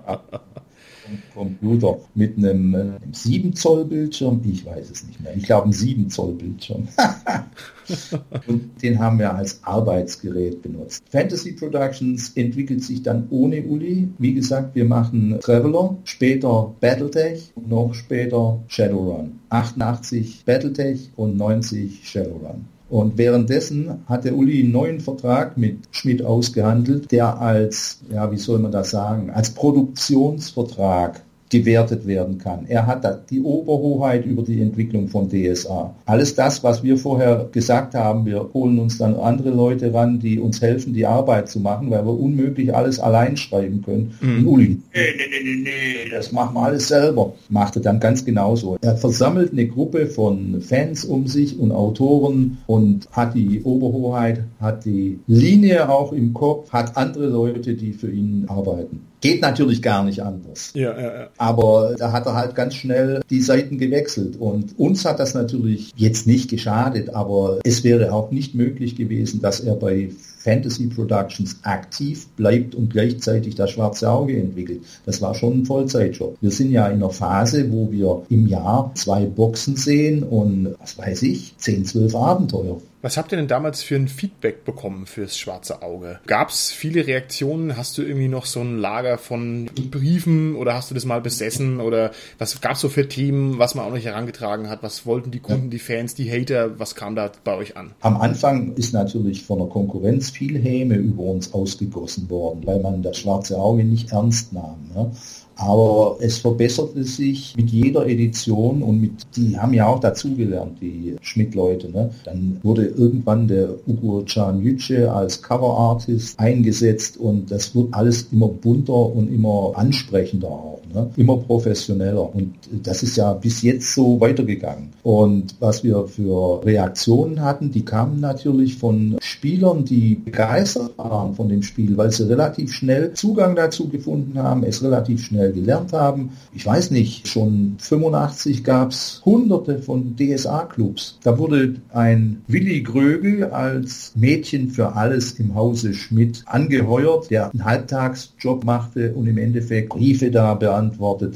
[1.34, 5.72] Computer mit einem, äh, 7 Zoll Bildschirm, ich weiß es nicht mehr, ich glaube ein
[5.72, 6.88] 7 Zoll Bildschirm.
[8.46, 11.02] und den haben wir als Arbeitsgerät benutzt.
[11.10, 14.08] Fantasy Productions entwickelt sich dann ohne Uli.
[14.18, 19.40] Wie gesagt, wir machen Traveler, später Battletech und noch später Shadowrun.
[19.50, 22.75] 88 Battletech und 90 Shadowrun.
[22.88, 28.38] Und währenddessen hat der Uli einen neuen Vertrag mit Schmidt ausgehandelt, der als, ja, wie
[28.38, 32.66] soll man das sagen, als Produktionsvertrag gewertet werden kann.
[32.66, 35.94] Er hat die Oberhoheit über die Entwicklung von DSA.
[36.04, 40.40] Alles das, was wir vorher gesagt haben, wir holen uns dann andere Leute ran, die
[40.40, 44.14] uns helfen, die Arbeit zu machen, weil wir unmöglich alles allein schreiben können.
[44.20, 44.38] Mhm.
[44.38, 47.34] Und Uli, nee, nee, nee, nee, das machen wir alles selber.
[47.48, 48.76] Machte dann ganz genauso.
[48.80, 54.84] Er versammelt eine Gruppe von Fans um sich und Autoren und hat die Oberhoheit, hat
[54.84, 59.02] die Linie auch im Kopf, hat andere Leute, die für ihn arbeiten.
[59.26, 60.70] Geht natürlich gar nicht anders.
[60.74, 61.28] Ja, ja, ja.
[61.36, 64.36] Aber da hat er halt ganz schnell die Seiten gewechselt.
[64.38, 69.40] Und uns hat das natürlich jetzt nicht geschadet, aber es wäre auch nicht möglich gewesen,
[69.40, 70.10] dass er bei
[70.46, 74.82] Fantasy Productions aktiv bleibt und gleichzeitig das schwarze Auge entwickelt.
[75.04, 76.36] Das war schon ein Vollzeitjob.
[76.40, 80.96] Wir sind ja in einer Phase, wo wir im Jahr zwei Boxen sehen und was
[80.96, 82.80] weiß ich, 10, 12 Abenteuer.
[83.06, 86.18] Was habt ihr denn damals für ein Feedback bekommen fürs Schwarze Auge?
[86.26, 87.76] Gab es viele Reaktionen?
[87.76, 91.78] Hast du irgendwie noch so ein Lager von Briefen oder hast du das mal besessen?
[91.78, 94.82] Oder was gab es so für Themen, was man auch noch herangetragen hat?
[94.82, 96.80] Was wollten die Kunden, die Fans, die Hater?
[96.80, 97.92] Was kam da bei euch an?
[98.00, 103.04] Am Anfang ist natürlich von der Konkurrenz viel Häme über uns ausgegossen worden, weil man
[103.04, 104.90] das Schwarze Auge nicht ernst nahm.
[104.92, 105.12] Ne?
[105.56, 111.16] Aber es verbesserte sich mit jeder Edition und mit, die haben ja auch dazugelernt, die
[111.22, 111.90] Schmidt-Leute.
[111.90, 112.10] Ne?
[112.24, 118.48] Dann wurde irgendwann der Ugo Can Yüce als Cover-Artist eingesetzt und das wird alles immer
[118.48, 121.10] bunter und immer ansprechender auch, ne?
[121.16, 122.34] immer professioneller.
[122.34, 124.90] Und das ist ja bis jetzt so weitergegangen.
[125.02, 131.48] Und was wir für Reaktionen hatten, die kamen natürlich von Spielern, die begeistert waren von
[131.48, 136.30] dem Spiel, weil sie relativ schnell Zugang dazu gefunden haben, es relativ schnell gelernt haben.
[136.54, 141.18] Ich weiß nicht, schon 85 gab es hunderte von DSA-Clubs.
[141.22, 147.64] Da wurde ein Willi Grögel als Mädchen für alles im Hause Schmidt angeheuert, der einen
[147.64, 150.85] Halbtagsjob machte und im Endeffekt Briefe da beantwortet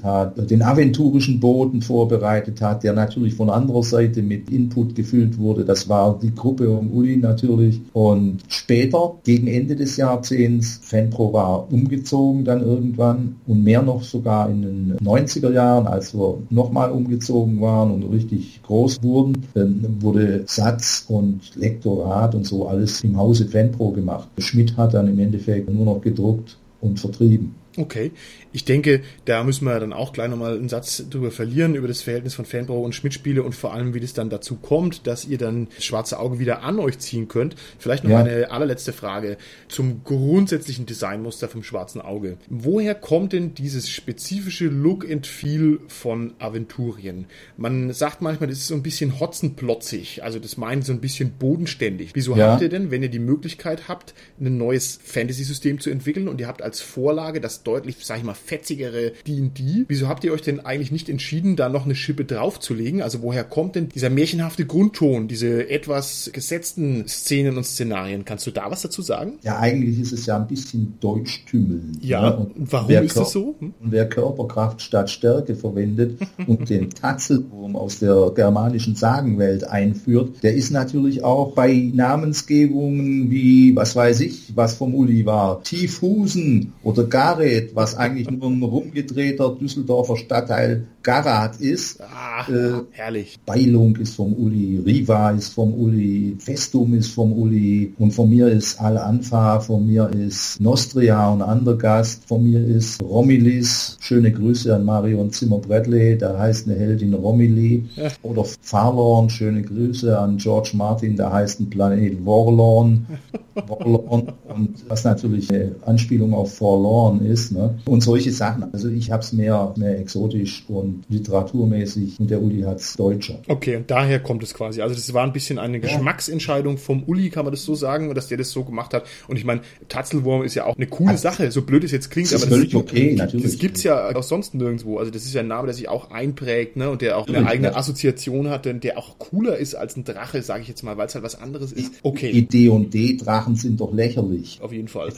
[0.03, 5.65] hat, den aventurischen Boden vorbereitet hat, der natürlich von anderer Seite mit Input gefüllt wurde.
[5.65, 7.81] Das war die Gruppe um Uli natürlich.
[7.93, 14.03] Und später, gegen Ende des Jahrzehnts, Fanpro war umgezogen dann irgendwann und mehr noch noch
[14.03, 19.97] sogar in den 90er Jahren, als wir nochmal umgezogen waren und richtig groß wurden, dann
[20.01, 24.29] wurde Satz und Lektorat und so alles im Hause Fanpro gemacht.
[24.39, 27.55] Schmidt hat dann im Endeffekt nur noch gedruckt und vertrieben.
[27.77, 28.11] Okay,
[28.53, 32.03] ich denke, da müssen wir dann auch gleich nochmal einen Satz drüber verlieren, über das
[32.03, 35.39] Verhältnis von Fanbro und Schmidt-Spiele und vor allem, wie das dann dazu kommt, dass ihr
[35.39, 37.55] dann das schwarze Auge wieder an euch ziehen könnt.
[37.79, 38.19] Vielleicht noch ja.
[38.19, 39.37] eine allerletzte Frage
[39.69, 42.39] zum grundsätzlichen Designmuster vom schwarzen Auge.
[42.49, 47.27] Woher kommt denn dieses spezifische Look and Feel von Aventurien?
[47.57, 51.33] Man sagt manchmal, das ist so ein bisschen hotzenplotzig, also das meint so ein bisschen
[51.39, 52.11] bodenständig.
[52.15, 52.53] Wieso ja.
[52.53, 56.49] habt ihr denn, wenn ihr die Möglichkeit habt, ein neues Fantasy-System zu entwickeln und ihr
[56.49, 59.85] habt als Vorlage das deutlich, sag ich mal, fetzigere D&D.
[59.89, 63.03] Wieso habt ihr euch denn eigentlich nicht entschieden, da noch eine Schippe draufzulegen?
[63.03, 68.25] Also woher kommt denn dieser märchenhafte Grundton, diese etwas gesetzten Szenen und Szenarien?
[68.25, 69.39] Kannst du da was dazu sagen?
[69.43, 71.99] Ja, eigentlich ist es ja ein bisschen Deutschtümmeln.
[72.01, 72.37] Ja, ne?
[72.37, 73.57] und, und warum ist das so?
[73.59, 73.75] Hm?
[73.81, 80.55] Und wer Körperkraft statt Stärke verwendet und den Tatzelwurm aus der germanischen Sagenwelt einführt, der
[80.55, 87.05] ist natürlich auch bei Namensgebungen wie, was weiß ich, was vom Uli war, Tiefhusen oder
[87.05, 92.01] Gareth, was eigentlich ein rumgedrehter Düsseldorfer Stadtteil Garat ist.
[92.03, 93.39] Ah, äh, herrlich.
[93.47, 98.49] Beilung ist vom Uli, Riva ist vom Uli, Festum ist vom Uli und von mir
[98.49, 103.97] ist Al-Anfa, von mir ist Nostria und Andergast, von mir ist Romilis.
[104.01, 107.87] Schöne Grüße an Marion Zimmer-Bradley, da heißt eine Heldin Romilly.
[107.97, 108.09] Ja.
[108.23, 113.07] Oder Farlorn, schöne Grüße an George Martin, da heißt ein Planet Warlorn.
[113.55, 117.53] Warlorn und was natürlich eine Anspielung auf Forlorn ist.
[117.53, 117.79] Ne?
[117.87, 118.65] Und solche Sachen.
[118.73, 123.41] Also ich habe es mehr, mehr exotisch und literaturmäßig und der Uli hat es deutscher.
[123.49, 124.83] Okay, und daher kommt es quasi.
[124.83, 128.29] Also das war ein bisschen eine Geschmacksentscheidung vom Uli, kann man das so sagen, dass
[128.29, 129.05] der das so gemacht hat.
[129.29, 132.11] Und ich meine, Tatzelwurm ist ja auch eine coole Ach, Sache, so blöd es jetzt
[132.11, 133.47] klingt, das aber das, okay, natürlich.
[133.47, 134.99] das gibt's ja auch sonst nirgendwo.
[134.99, 136.91] Also das ist ja ein Name, der sich auch einprägt ne?
[136.91, 140.63] und der auch eine eigene Assoziation hat, der auch cooler ist als ein Drache, sage
[140.63, 141.93] ich jetzt mal, weil es halt was anderes ist.
[142.03, 142.33] Okay.
[142.33, 144.59] Die D und D Drachen sind doch lächerlich.
[144.63, 145.13] Auf jeden Fall.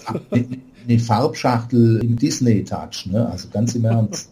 [0.89, 3.29] Eine Farbschachtel im Disney-Touch, ne?
[3.29, 4.31] also ganz im Ernst.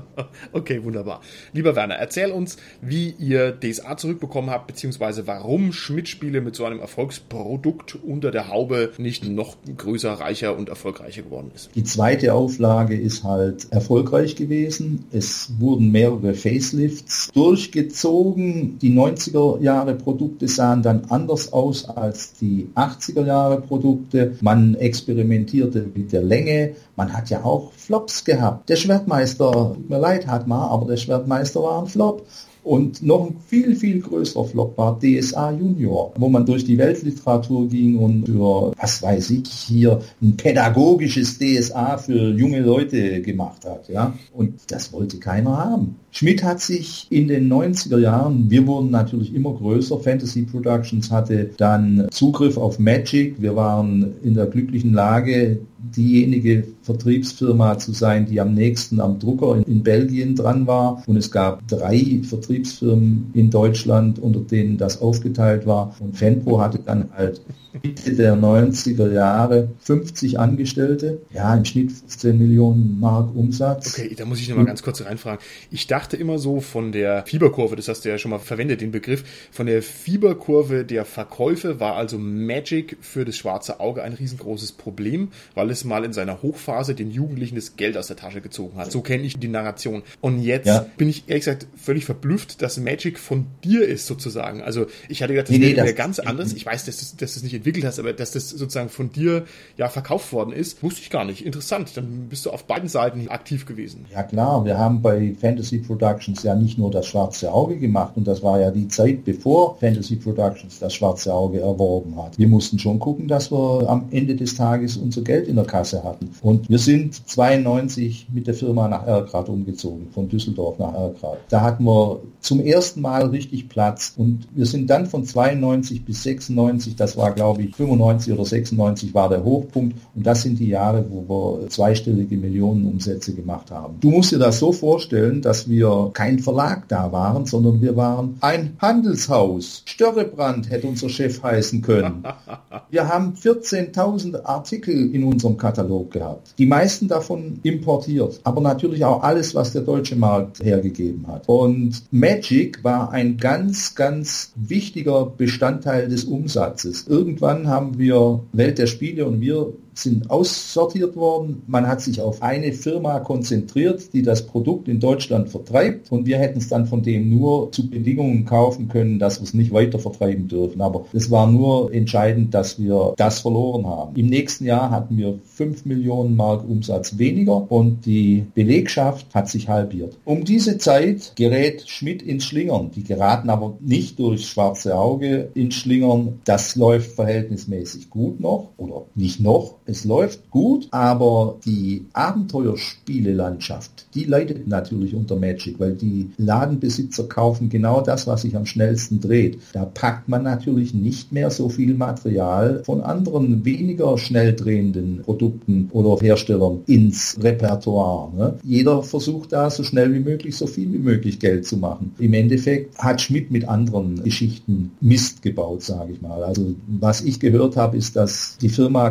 [0.52, 1.20] okay, wunderbar.
[1.52, 6.80] Lieber Werner, erzähl uns, wie ihr DSA zurückbekommen habt, beziehungsweise warum Schmidt-Spiele mit so einem
[6.80, 11.70] Erfolgsprodukt unter der Haube nicht noch größer, reicher und erfolgreicher geworden ist.
[11.74, 15.04] Die zweite Auflage ist halt erfolgreich gewesen.
[15.12, 18.78] Es wurden mehrere Facelifts durchgezogen.
[18.78, 24.36] Die 90er Jahre Produkte sahen dann anders aus als die 80er Jahre Produkte.
[24.40, 26.74] Man experimentierte mit der Länge.
[26.96, 28.68] Man hat ja auch Flops gehabt.
[28.68, 32.26] Der Schwertmeister, tut mir leid, hat man, aber der Schwertmeister war ein Flop.
[32.64, 37.66] Und noch ein viel, viel größerer Flop war DSA Junior, wo man durch die Weltliteratur
[37.66, 43.88] ging und für, was weiß ich, hier ein pädagogisches DSA für junge Leute gemacht hat.
[43.88, 44.12] Ja?
[44.34, 45.96] Und das wollte keiner haben.
[46.10, 51.50] Schmidt hat sich in den 90er Jahren, wir wurden natürlich immer größer, Fantasy Productions hatte
[51.56, 58.40] dann Zugriff auf Magic, wir waren in der glücklichen Lage, diejenige Vertriebsfirma zu sein, die
[58.40, 61.02] am nächsten am Drucker in, in, Belgien dran war.
[61.06, 65.94] Und es gab drei Vertriebsfirmen in Deutschland, unter denen das aufgeteilt war.
[66.00, 67.40] Und Fenpro hatte dann halt
[67.82, 73.98] Mitte der 90er Jahre 50 Angestellte, ja, im Schnitt 15 Millionen Mark Umsatz.
[73.98, 75.40] Okay, da muss ich nochmal ganz kurz reinfragen.
[75.70, 78.90] Ich dachte immer so von der Fieberkurve, das hast du ja schon mal verwendet, den
[78.90, 84.72] Begriff, von der Fieberkurve der Verkäufe war also Magic für das schwarze Auge ein riesengroßes
[84.72, 88.78] Problem, weil es mal in seiner Hochphase den Jugendlichen das Geld aus der Tasche gezogen
[88.78, 88.90] hat.
[88.92, 90.02] So kenne ich die Narration.
[90.20, 90.86] Und jetzt ja.
[90.96, 94.62] bin ich ehrlich gesagt völlig verblüfft, dass Magic von dir ist sozusagen.
[94.62, 96.52] Also ich hatte gedacht, das nee, wäre nee, ganz anders.
[96.52, 99.44] Ich weiß, dass du das nicht entwickelt hast, aber dass das sozusagen von dir
[99.76, 101.44] ja verkauft worden ist, wusste ich gar nicht.
[101.44, 101.96] Interessant.
[101.96, 104.06] Dann bist du auf beiden Seiten aktiv gewesen.
[104.12, 108.28] Ja klar, wir haben bei Fantasy Productions ja nicht nur das schwarze Auge gemacht und
[108.28, 112.38] das war ja die Zeit, bevor Fantasy Productions das schwarze Auge erworben hat.
[112.38, 116.04] Wir mussten schon gucken, dass wir am Ende des Tages unser Geld in der Kasse
[116.04, 116.30] hatten.
[116.42, 121.38] Und wir sind 92 mit der Firma nach Erkrad umgezogen, von Düsseldorf nach Erkrad.
[121.48, 126.22] Da hatten wir zum ersten Mal richtig Platz und wir sind dann von 92 bis
[126.22, 130.68] 96, das war glaube ich, 95 oder 96 war der Hochpunkt und das sind die
[130.68, 133.94] Jahre, wo wir zweistellige Millionenumsätze gemacht haben.
[134.00, 135.77] Du musst dir das so vorstellen, dass wir
[136.12, 139.82] kein Verlag da waren, sondern wir waren ein Handelshaus.
[139.84, 142.24] Störrebrand hätte unser Chef heißen können.
[142.90, 146.54] Wir haben 14.000 Artikel in unserem Katalog gehabt.
[146.56, 151.46] Die meisten davon importiert, aber natürlich auch alles, was der deutsche Markt hergegeben hat.
[151.48, 157.06] Und Magic war ein ganz, ganz wichtiger Bestandteil des Umsatzes.
[157.06, 159.72] Irgendwann haben wir Welt der Spiele und wir
[160.02, 161.62] sind aussortiert worden.
[161.66, 166.38] Man hat sich auf eine Firma konzentriert, die das Produkt in Deutschland vertreibt und wir
[166.38, 169.98] hätten es dann von dem nur zu Bedingungen kaufen können, dass wir es nicht weiter
[169.98, 170.80] vertreiben dürfen.
[170.80, 174.16] Aber es war nur entscheidend, dass wir das verloren haben.
[174.16, 179.68] Im nächsten Jahr hatten wir 5 Millionen Mark Umsatz weniger und die Belegschaft hat sich
[179.68, 180.16] halbiert.
[180.24, 182.90] Um diese Zeit gerät Schmidt ins Schlingern.
[182.94, 186.40] Die geraten aber nicht durchs schwarze Auge ins Schlingern.
[186.44, 189.76] Das läuft verhältnismäßig gut noch oder nicht noch.
[189.88, 197.70] Es läuft gut, aber die Abenteuerspielelandschaft, die leidet natürlich unter Magic, weil die Ladenbesitzer kaufen
[197.70, 199.58] genau das, was sich am schnellsten dreht.
[199.72, 205.88] Da packt man natürlich nicht mehr so viel Material von anderen weniger schnell drehenden Produkten
[205.92, 208.30] oder Herstellern ins Repertoire.
[208.36, 208.58] Ne?
[208.64, 212.14] Jeder versucht da so schnell wie möglich so viel wie möglich Geld zu machen.
[212.18, 216.44] Im Endeffekt hat Schmidt mit anderen Geschichten Mist gebaut, sage ich mal.
[216.44, 219.08] Also was ich gehört habe, ist, dass die Firma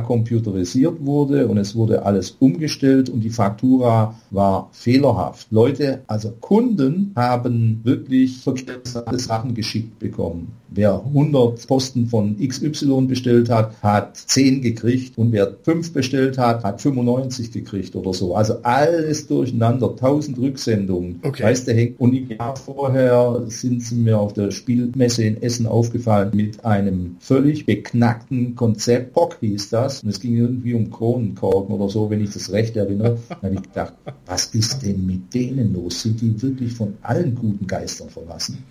[0.67, 5.47] computerisiert wurde und es wurde alles umgestellt und die Faktura war fehlerhaft.
[5.51, 10.51] Leute, also Kunden haben wirklich verkehrte Sachen geschickt bekommen.
[10.69, 16.63] Wer 100 Posten von XY bestellt hat, hat 10 gekriegt und wer 5 bestellt hat,
[16.63, 18.35] hat 95 gekriegt oder so.
[18.35, 21.19] Also alles durcheinander, 1000 Rücksendungen.
[21.23, 21.43] Okay.
[21.43, 26.31] Weißt du, und im Jahr vorher sind sie mir auf der Spielmesse in Essen aufgefallen
[26.33, 29.13] mit einem völlig beknackten Konzept.
[29.13, 30.03] Bock hieß das.
[30.03, 33.17] Und es ging irgendwie um Kronenkorken oder so, wenn ich das recht erinnere.
[33.29, 33.93] Da habe ich gedacht,
[34.25, 36.01] was ist denn mit denen los?
[36.03, 38.63] Sind die wirklich von allen guten Geistern verlassen?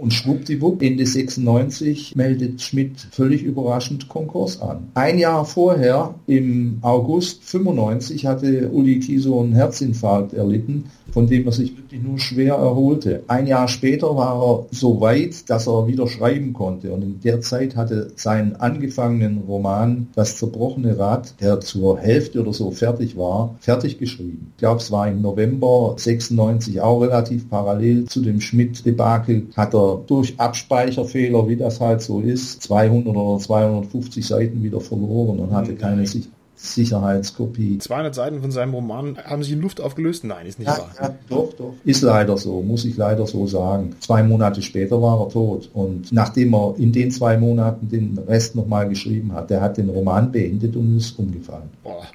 [0.00, 4.88] Und schwuppdiwupp, Ende 96 meldet Schmidt völlig überraschend Konkurs an.
[4.94, 11.52] Ein Jahr vorher, im August 95, hatte Uli Kiso einen Herzinfarkt erlitten von dem er
[11.52, 13.22] sich wirklich nur schwer erholte.
[13.28, 16.92] Ein Jahr später war er so weit, dass er wieder schreiben konnte.
[16.92, 22.52] Und in der Zeit hatte seinen angefangenen Roman Das zerbrochene Rad, der zur Hälfte oder
[22.52, 24.52] so fertig war, fertig geschrieben.
[24.52, 30.02] Ich glaube, es war im November 96 auch relativ parallel zu dem Schmidt-Debakel, hat er
[30.06, 35.74] durch Abspeicherfehler, wie das halt so ist, 200 oder 250 Seiten wieder verloren und hatte
[35.74, 36.32] keine Sicherheit.
[36.64, 37.78] Sicherheitskopie.
[37.78, 40.24] 200 Seiten von seinem Roman haben sich in Luft aufgelöst?
[40.24, 40.90] Nein, ist nicht ja, wahr.
[41.00, 41.74] Ja, doch, doch.
[41.84, 43.96] Ist leider so, muss ich leider so sagen.
[44.00, 45.70] Zwei Monate später war er tot.
[45.74, 49.88] Und nachdem er in den zwei Monaten den Rest nochmal geschrieben hat, der hat den
[49.88, 51.70] Roman beendet und ist umgefallen.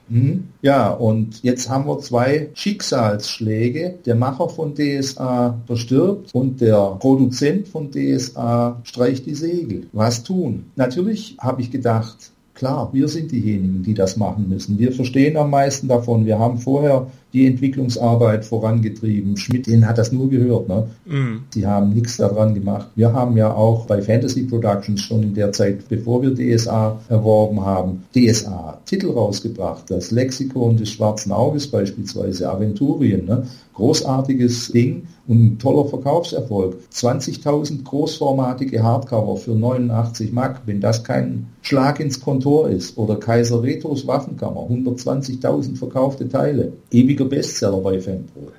[0.10, 0.50] Mhm.
[0.62, 4.00] Ja, und jetzt haben wir zwei Schicksalsschläge.
[4.06, 9.88] Der Macher von DSA verstirbt und der Produzent von DSA streicht die Segel.
[9.92, 10.72] Was tun?
[10.76, 14.78] Natürlich habe ich gedacht, Klar, wir sind diejenigen, die das machen müssen.
[14.78, 16.26] Wir verstehen am meisten davon.
[16.26, 19.38] Wir haben vorher die Entwicklungsarbeit vorangetrieben.
[19.38, 20.68] Schmidt, den hat das nur gehört.
[20.68, 20.88] Ne?
[21.06, 21.44] Mm.
[21.54, 22.88] Die haben nichts daran gemacht.
[22.96, 27.62] Wir haben ja auch bei Fantasy Productions schon in der Zeit, bevor wir DSA erworben
[27.62, 29.90] haben, DSA Titel rausgebracht.
[29.92, 33.26] Das Lexikon des schwarzen Auges beispielsweise, Aventurien.
[33.26, 33.44] Ne?
[33.74, 36.78] Großartiges Ding und ein toller Verkaufserfolg.
[36.92, 42.98] 20.000 großformatige Hardcover für 89 Mark, wenn das kein Schlag ins Kontor ist.
[42.98, 46.74] Oder Kaiser Retos Waffenkammer, 120.000 verkaufte Teile.
[47.20, 48.52] Ewiger Bestseller bei Fanpro.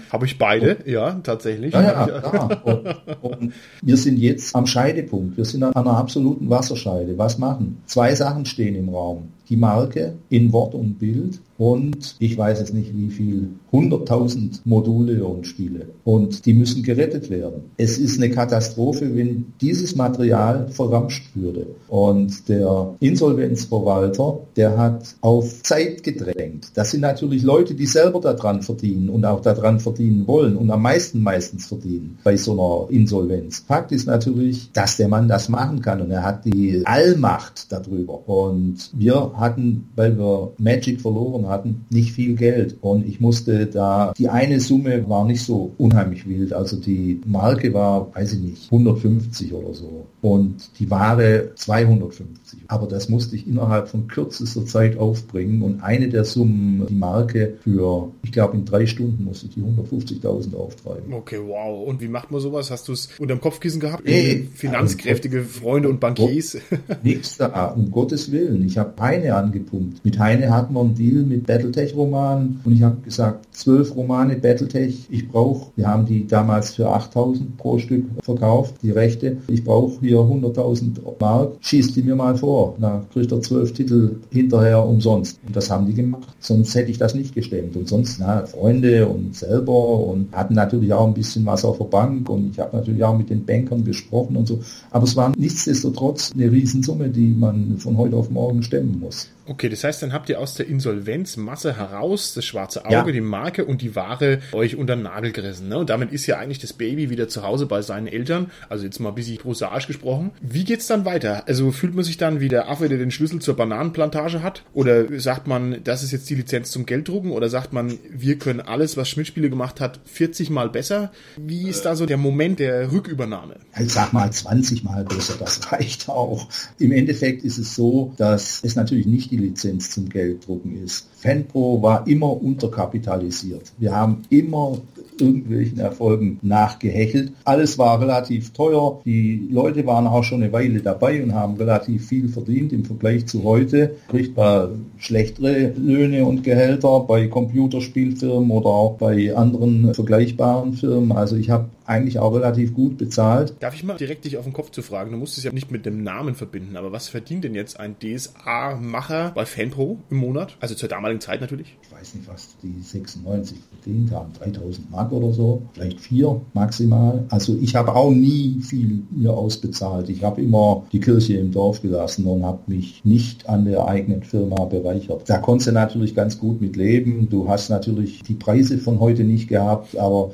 [0.10, 1.72] Habe ich beide, und, ja, tatsächlich.
[1.74, 2.60] Ja, ja, klar.
[2.64, 5.36] Und, und wir sind jetzt am Scheidepunkt.
[5.36, 7.18] Wir sind an einer absoluten Wasserscheide.
[7.18, 7.82] Was machen?
[7.86, 12.72] Zwei Sachen stehen im Raum die Marke in Wort und Bild und ich weiß es
[12.72, 15.88] nicht wie viel, 100.000 Module und Spiele.
[16.04, 17.64] Und die müssen gerettet werden.
[17.76, 21.66] Es ist eine Katastrophe, wenn dieses Material verramscht würde.
[21.88, 26.68] Und der Insolvenzverwalter, der hat auf Zeit gedrängt.
[26.74, 30.80] Das sind natürlich Leute, die selber daran verdienen und auch daran verdienen wollen und am
[30.80, 33.64] meisten meistens verdienen bei so einer Insolvenz.
[33.68, 38.26] Fakt ist natürlich, dass der Mann das machen kann und er hat die Allmacht darüber.
[38.26, 42.76] Und wir hatten, weil wir Magic verloren hatten, nicht viel Geld.
[42.80, 46.52] Und ich musste da, die eine Summe war nicht so unheimlich wild.
[46.52, 50.06] Also die Marke war, weiß ich nicht, 150 oder so.
[50.22, 52.60] Und die Ware 250.
[52.68, 55.62] Aber das musste ich innerhalb von kürzester Zeit aufbringen.
[55.62, 59.62] Und eine der Summen, die Marke für, ich glaube in drei Stunden musste ich die
[59.62, 61.12] 150.000 auftreiben.
[61.12, 61.88] Okay, wow.
[61.88, 62.70] Und wie macht man sowas?
[62.70, 64.04] Hast du es unterm Kopfkissen gehabt?
[64.04, 66.58] Nee, Finanzkräftige Freunde und Bankiers?
[67.02, 68.64] Nichts da, um Gottes Willen.
[68.66, 70.04] Ich habe eine Angepumpt.
[70.04, 75.06] Mit Heine hatten wir einen Deal mit Battletech-Romanen und ich habe gesagt, zwölf Romane Battletech,
[75.10, 80.00] ich brauche, wir haben die damals für 8000 pro Stück verkauft, die Rechte, ich brauche
[80.00, 82.74] hier 100.000 Mark, schießt die mir mal vor.
[82.78, 85.38] Na, kriegt er zwölf Titel hinterher umsonst.
[85.46, 86.28] Und das haben die gemacht.
[86.40, 87.76] Sonst hätte ich das nicht gestemmt.
[87.76, 91.84] Und sonst, na, Freunde und selber und hatten natürlich auch ein bisschen was auf der
[91.84, 94.60] Bank und ich habe natürlich auch mit den Bankern gesprochen und so.
[94.90, 99.19] Aber es war nichtsdestotrotz eine Riesensumme, die man von heute auf morgen stemmen muss.
[99.50, 103.10] Okay, das heißt, dann habt ihr aus der Insolvenzmasse heraus das schwarze Auge, Ja.
[103.10, 105.68] die Marke und die Ware euch unter den Nagel gerissen.
[105.68, 105.78] Ne?
[105.78, 108.52] Und damit ist ja eigentlich das Baby wieder zu Hause bei seinen Eltern.
[108.68, 110.30] Also jetzt mal ein bisschen prosaisch gesprochen.
[110.40, 111.48] Wie geht's dann weiter?
[111.48, 114.62] Also fühlt man sich dann wie der Affe, der den Schlüssel zur Bananenplantage hat?
[114.72, 117.32] Oder sagt man, das ist jetzt die Lizenz zum Gelddrucken?
[117.32, 121.10] Oder sagt man, wir können alles, was Schmidt-Spiele gemacht hat, 40 Mal besser?
[121.36, 123.56] Wie ist da so der Moment der Rückübernahme?
[123.80, 126.48] Ich sag mal 20 Mal besser, das reicht auch.
[126.78, 131.08] Im Endeffekt ist es so, dass es natürlich nicht die Lizenz zum Gelddrucken ist.
[131.16, 133.72] Fanpro war immer unterkapitalisiert.
[133.78, 134.78] Wir haben immer
[135.20, 137.32] irgendwelchen Erfolgen nachgehechelt.
[137.44, 139.00] Alles war relativ teuer.
[139.04, 143.26] Die Leute waren auch schon eine Weile dabei und haben relativ viel verdient im Vergleich
[143.26, 143.96] zu heute.
[144.08, 151.12] Kriegt man schlechtere Löhne und Gehälter bei Computerspielfirmen oder auch bei anderen vergleichbaren Firmen.
[151.12, 153.54] Also ich habe eigentlich auch relativ gut bezahlt.
[153.60, 155.10] Darf ich mal direkt dich auf den Kopf zu fragen?
[155.10, 157.96] Du musst es ja nicht mit dem Namen verbinden, aber was verdient denn jetzt ein
[157.98, 160.56] DSA-Macher bei Fanpro im Monat?
[160.60, 161.76] Also zur damaligen Zeit natürlich.
[161.82, 167.24] Ich weiß nicht, was die 96 verdient haben, 3000 Mark oder so, vielleicht vier maximal.
[167.28, 170.08] Also ich habe auch nie viel mir ausbezahlt.
[170.08, 174.22] Ich habe immer die Kirche im Dorf gelassen und habe mich nicht an der eigenen
[174.22, 175.28] Firma bereichert.
[175.28, 177.28] Da konntest du natürlich ganz gut mit leben.
[177.28, 180.30] Du hast natürlich die Preise von heute nicht gehabt, aber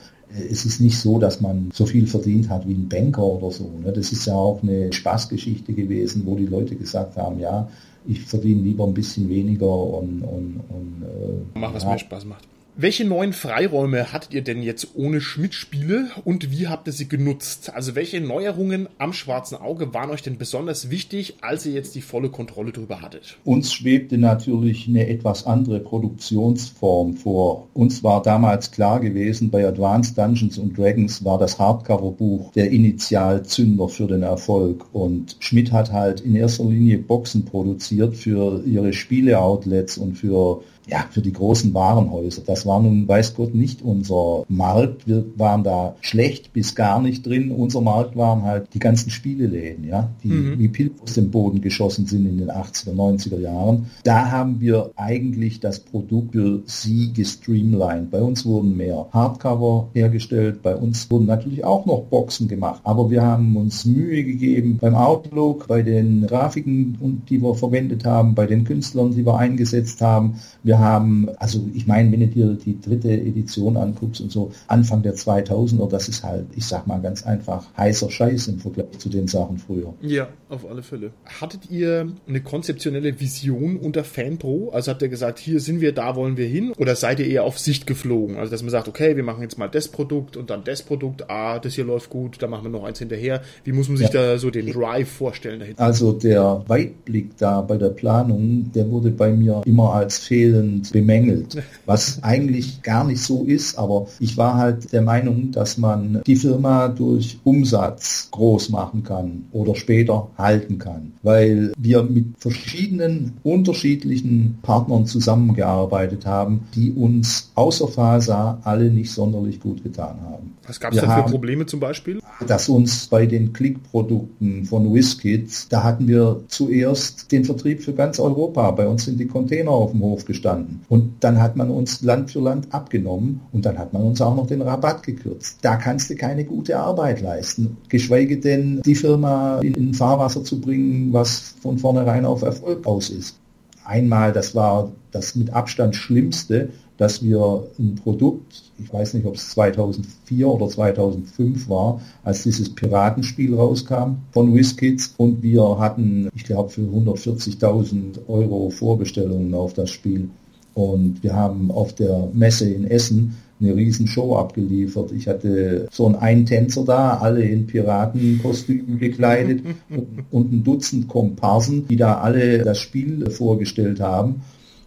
[0.51, 3.71] es ist nicht so, dass man so viel verdient hat wie ein Banker oder so.
[3.83, 3.93] ne?
[3.93, 7.69] Das ist ja auch eine Spaßgeschichte gewesen, wo die Leute gesagt haben, ja,
[8.07, 11.91] ich verdiene lieber ein bisschen weniger und, und, und äh, Mach, was ja.
[11.91, 12.45] mir Spaß macht.
[12.79, 17.73] Welche neuen Freiräume hattet ihr denn jetzt ohne Schmidt-Spiele und wie habt ihr sie genutzt?
[17.75, 22.03] Also welche Neuerungen am schwarzen Auge waren euch denn besonders wichtig, als ihr jetzt die
[22.03, 23.39] volle Kontrolle drüber hattet?
[23.47, 27.67] Uns schwebte natürlich eine etwas andere Produktionsform vor.
[27.73, 33.89] Uns war damals klar gewesen, bei Advanced Dungeons and Dragons war das Hardcover-Buch der Initialzünder
[33.89, 34.85] für den Erfolg.
[34.93, 41.05] Und Schmidt hat halt in erster Linie Boxen produziert für ihre Spiele-Outlets und für ja,
[41.11, 42.43] für die großen Warenhäuser.
[42.47, 45.07] Das war nun, weiß Gott, nicht unser Markt.
[45.07, 47.51] Wir waren da schlecht bis gar nicht drin.
[47.51, 50.59] Unser Markt waren halt die ganzen Spieleläden, ja, die Mhm.
[50.59, 53.87] wie Pilze aus dem Boden geschossen sind in den 80er, 90er Jahren.
[54.05, 58.11] Da haben wir eigentlich das Produkt für sie gestreamlined.
[58.11, 60.63] Bei uns wurden mehr Hardcover hergestellt.
[60.63, 62.81] Bei uns wurden natürlich auch noch Boxen gemacht.
[62.85, 68.35] Aber wir haben uns Mühe gegeben beim Outlook, bei den Grafiken, die wir verwendet haben,
[68.35, 70.37] bei den Künstlern, die wir eingesetzt haben.
[70.63, 75.03] Wir haben, also ich meine, wenn du dir die dritte Edition anguckst und so, Anfang
[75.03, 79.09] der 2000er, das ist halt, ich sag mal ganz einfach, heißer Scheiß im Vergleich zu
[79.09, 79.95] den Sachen früher.
[80.01, 81.11] Ja, auf alle Fälle.
[81.41, 84.71] Hattet ihr eine konzeptionelle Vision unter FanPro?
[84.73, 86.73] Also habt ihr gesagt, hier sind wir, da wollen wir hin?
[86.79, 88.37] Oder seid ihr eher auf Sicht geflogen?
[88.37, 91.31] Also dass man sagt, okay, wir machen jetzt mal das Produkt und dann das Produkt,
[91.31, 93.43] ah, das hier läuft gut, da machen wir noch eins hinterher.
[93.65, 95.83] Wie muss man sich da so den Drive vorstellen dahinter?
[95.83, 100.19] Also der Weitblick da bei der Planung, der wurde bei mir immer als
[100.67, 105.79] fehlend bemängelt, was eigentlich gar nicht so ist, aber ich war halt der Meinung, dass
[105.79, 112.39] man die Firma durch Umsatz groß machen kann oder später halten kann, weil wir mit
[112.39, 120.55] verschiedenen unterschiedlichen Partnern zusammengearbeitet haben, die uns außer Fasa alle nicht sonderlich gut getan haben.
[120.67, 122.21] Was gab es denn für Probleme zum Beispiel?
[122.45, 128.19] dass uns bei den Klickprodukten von WizKids, da hatten wir zuerst den Vertrieb für ganz
[128.19, 128.71] Europa.
[128.73, 130.56] Bei uns sind die Container auf dem Hof gestanden.
[130.89, 134.35] Und dann hat man uns Land für Land abgenommen und dann hat man uns auch
[134.35, 135.59] noch den Rabatt gekürzt.
[135.63, 137.77] Da kannst du keine gute Arbeit leisten.
[137.89, 143.11] Geschweige denn, die Firma in in Fahrwasser zu bringen, was von vornherein auf Erfolg aus
[143.11, 143.39] ist.
[143.85, 149.37] Einmal, das war das mit Abstand Schlimmste, dass wir ein Produkt, ich weiß nicht, ob
[149.37, 156.45] es 2004 oder 2005 war, als dieses Piratenspiel rauskam von WizKids und wir hatten, ich
[156.45, 160.31] glaube, für 140.000 Euro Vorbestellungen auf das Spiel.
[160.77, 165.11] Und wir haben auf der Messe in Essen eine riesen Show abgeliefert.
[165.11, 169.63] Ich hatte so einen Eintänzer da, alle in Piratenkostümen gekleidet
[170.31, 174.43] und, ein Dutzend Komparsen, die da alle das Spiel vorgestellt haben.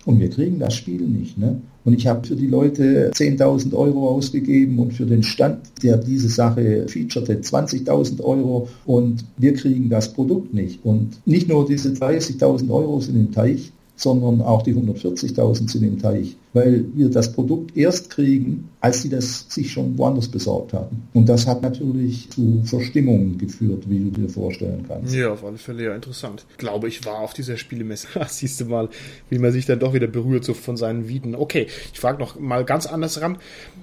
[0.06, 1.40] Und wir kriegen das Spiel nicht.
[1.40, 1.60] Ne?
[1.84, 6.30] Und ich habe für die Leute 10.000 Euro ausgegeben und für den Stand, der diese
[6.30, 10.86] Sache featurete, 20.000 Euro und wir kriegen das Produkt nicht.
[10.86, 16.00] Und nicht nur diese 30.000 Euro sind im Teich, sondern auch die 140.000 sind im
[16.00, 21.04] Teich, weil wir das Produkt erst kriegen, als sie das sich schon woanders besorgt haben.
[21.14, 25.14] Und das hat natürlich zu Verstimmungen geführt, wie du dir vorstellen kannst.
[25.14, 26.46] Ja, auf alle Fälle ja interessant.
[26.58, 28.08] Glaube, ich war auf dieser Spielemesse.
[28.28, 28.90] Siehst du mal,
[29.30, 31.36] wie man sich dann doch wieder berührt so von seinen Wieden.
[31.36, 33.38] Okay, ich frage noch mal ganz anders ran.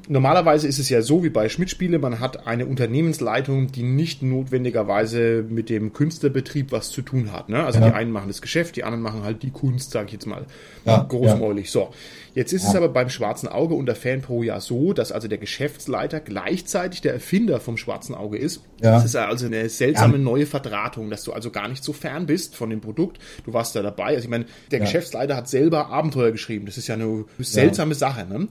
[0.08, 5.44] Normalerweise ist es ja so wie bei Schmidt-Spiele, man hat eine Unternehmensleitung, die nicht notwendigerweise
[5.48, 7.48] mit dem Künstlerbetrieb was zu tun hat.
[7.48, 7.62] Ne?
[7.64, 7.88] Also Ja.
[7.88, 10.46] die einen machen das Geschäft, die anderen machen halt die Kunst, sage ich jetzt mal.
[10.87, 11.66] Ja, großmäulig.
[11.66, 11.70] Ja.
[11.72, 11.91] So.
[12.37, 12.68] Jetzt ist ja.
[12.68, 17.01] es aber beim Schwarzen Auge und der Fanpro ja so, dass also der Geschäftsleiter gleichzeitig
[17.01, 18.61] der Erfinder vom Schwarzen Auge ist.
[18.82, 18.93] Ja.
[18.93, 22.55] Das ist also eine seltsame neue Verdrahtung, dass du also gar nicht so fern bist
[22.55, 23.18] von dem Produkt.
[23.47, 24.09] Du warst da dabei.
[24.09, 26.66] Also ich meine, der Geschäftsleiter hat selber Abenteuer geschrieben.
[26.66, 28.26] Das ist ja eine seltsame Sache.
[28.26, 28.49] Ne?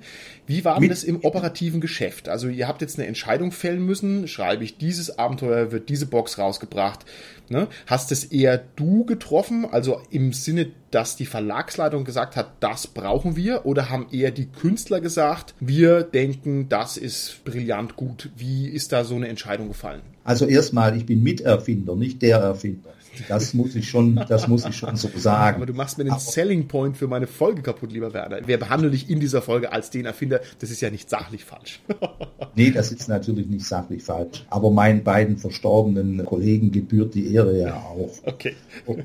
[0.48, 2.28] Wie war denn das im operativen Geschäft?
[2.28, 4.28] Also ihr habt jetzt eine Entscheidung fällen müssen.
[4.28, 7.06] Schreibe ich dieses Abenteuer, wird diese Box rausgebracht.
[7.50, 7.68] Ne?
[7.86, 13.36] Hast es eher du getroffen, also im Sinne, dass die Verlagsleitung gesagt hat, das brauchen
[13.36, 18.30] wir, oder haben eher die Künstler gesagt, wir denken, das ist brillant gut?
[18.38, 20.02] Wie ist da so eine Entscheidung gefallen?
[20.24, 22.92] Also erstmal, ich bin Miterfinder, nicht der Erfinder.
[23.28, 25.58] Das muss ich schon, das muss ich schon so sagen.
[25.58, 28.48] Aber du machst mir den Aber, Selling Point für meine Folge kaputt, lieber Werner.
[28.48, 30.42] Wir behandeln dich in dieser Folge als den Erfinder.
[30.60, 31.82] Das ist ja nicht sachlich falsch.
[32.56, 34.46] nee, das ist natürlich nicht sachlich falsch.
[34.50, 38.12] Aber meinen beiden verstorbenen Kollegen gebührt die Ehre ja auch.
[38.24, 38.56] Okay.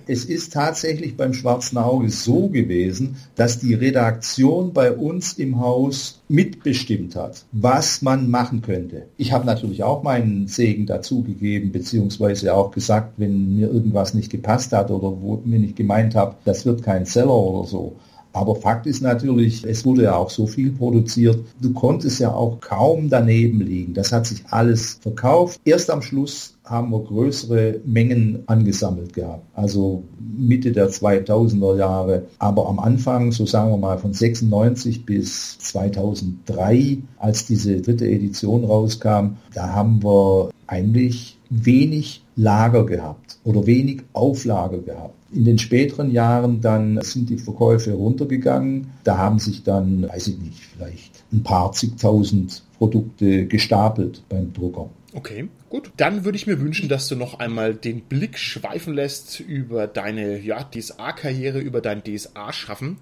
[0.06, 6.19] Es ist tatsächlich beim Schwarzen Auge so gewesen, dass die Redaktion bei uns im Haus
[6.30, 9.08] mitbestimmt hat, was man machen könnte.
[9.16, 14.72] Ich habe natürlich auch meinen Segen dazugegeben, beziehungsweise auch gesagt, wenn mir irgendwas nicht gepasst
[14.72, 17.96] hat oder wo mir nicht gemeint habe, das wird kein Seller oder so.
[18.32, 22.60] Aber Fakt ist natürlich, es wurde ja auch so viel produziert, du konntest ja auch
[22.60, 23.94] kaum daneben liegen.
[23.94, 25.60] Das hat sich alles verkauft.
[25.64, 29.44] Erst am Schluss haben wir größere Mengen angesammelt gehabt.
[29.54, 32.26] Also Mitte der 2000er Jahre.
[32.38, 38.64] Aber am Anfang, so sagen wir mal von 96 bis 2003, als diese dritte Edition
[38.64, 45.14] rauskam, da haben wir eigentlich wenig Lager gehabt oder wenig Auflage gehabt.
[45.32, 48.88] In den späteren Jahren dann sind die Verkäufe runtergegangen.
[49.04, 54.88] Da haben sich dann, weiß ich nicht, vielleicht ein paar zigtausend Produkte gestapelt beim Drucker.
[55.12, 55.92] Okay, gut.
[55.96, 60.38] Dann würde ich mir wünschen, dass du noch einmal den Blick schweifen lässt über deine
[60.40, 62.96] ja, DSA-Karriere, über dein DSA-Schaffen.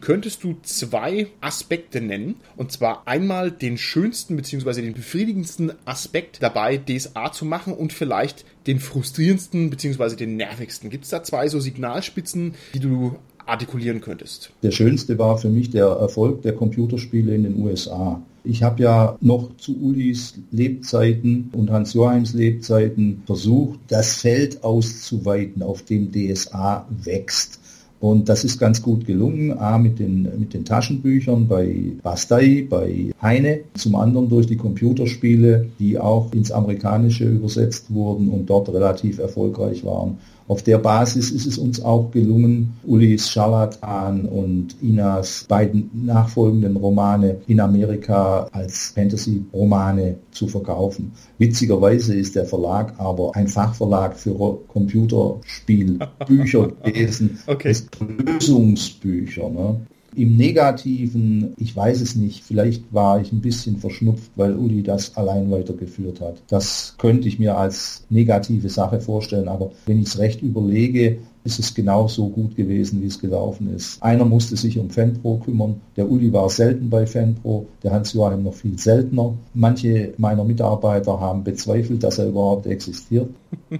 [0.00, 2.36] Könntest du zwei Aspekte nennen?
[2.56, 4.82] Und zwar einmal den schönsten bzw.
[4.82, 10.16] den befriedigendsten Aspekt dabei, DSA zu machen und vielleicht den frustrierendsten bzw.
[10.16, 10.90] den nervigsten.
[10.90, 13.16] Gibt es da zwei so Signalspitzen, die du
[13.46, 14.50] artikulieren könntest?
[14.62, 18.22] Der schönste war für mich der Erfolg der Computerspiele in den USA.
[18.46, 25.82] Ich habe ja noch zu Ulis Lebzeiten und Hans-Joachims Lebzeiten versucht, das Feld auszuweiten, auf
[25.82, 27.58] dem DSA wächst.
[28.00, 33.12] Und das ist ganz gut gelungen, A, mit den, mit den Taschenbüchern bei Bastei, bei
[33.22, 39.18] Heine, zum anderen durch die Computerspiele, die auch ins Amerikanische übersetzt wurden und dort relativ
[39.18, 40.18] erfolgreich waren.
[40.46, 47.38] Auf der Basis ist es uns auch gelungen, Ulis Charlatan und Inas beiden nachfolgenden Romane
[47.46, 51.12] in Amerika als Fantasy-Romane zu verkaufen.
[51.38, 57.74] Witzigerweise ist der Verlag aber ein Fachverlag für Computerspielbücher gewesen, okay.
[58.00, 59.48] Lösungsbücher.
[59.48, 59.86] Ne?
[60.16, 65.16] Im Negativen, ich weiß es nicht, vielleicht war ich ein bisschen verschnupft, weil Uli das
[65.16, 66.42] allein weitergeführt hat.
[66.48, 71.58] Das könnte ich mir als negative Sache vorstellen, aber wenn ich es recht überlege, ist
[71.58, 74.02] es genauso gut gewesen, wie es gelaufen ist.
[74.02, 75.80] Einer musste sich um Fanpro kümmern.
[75.96, 79.34] Der Uli war selten bei Fanpro, der Hans-Joachim noch viel seltener.
[79.52, 83.28] Manche meiner Mitarbeiter haben bezweifelt, dass er überhaupt existiert.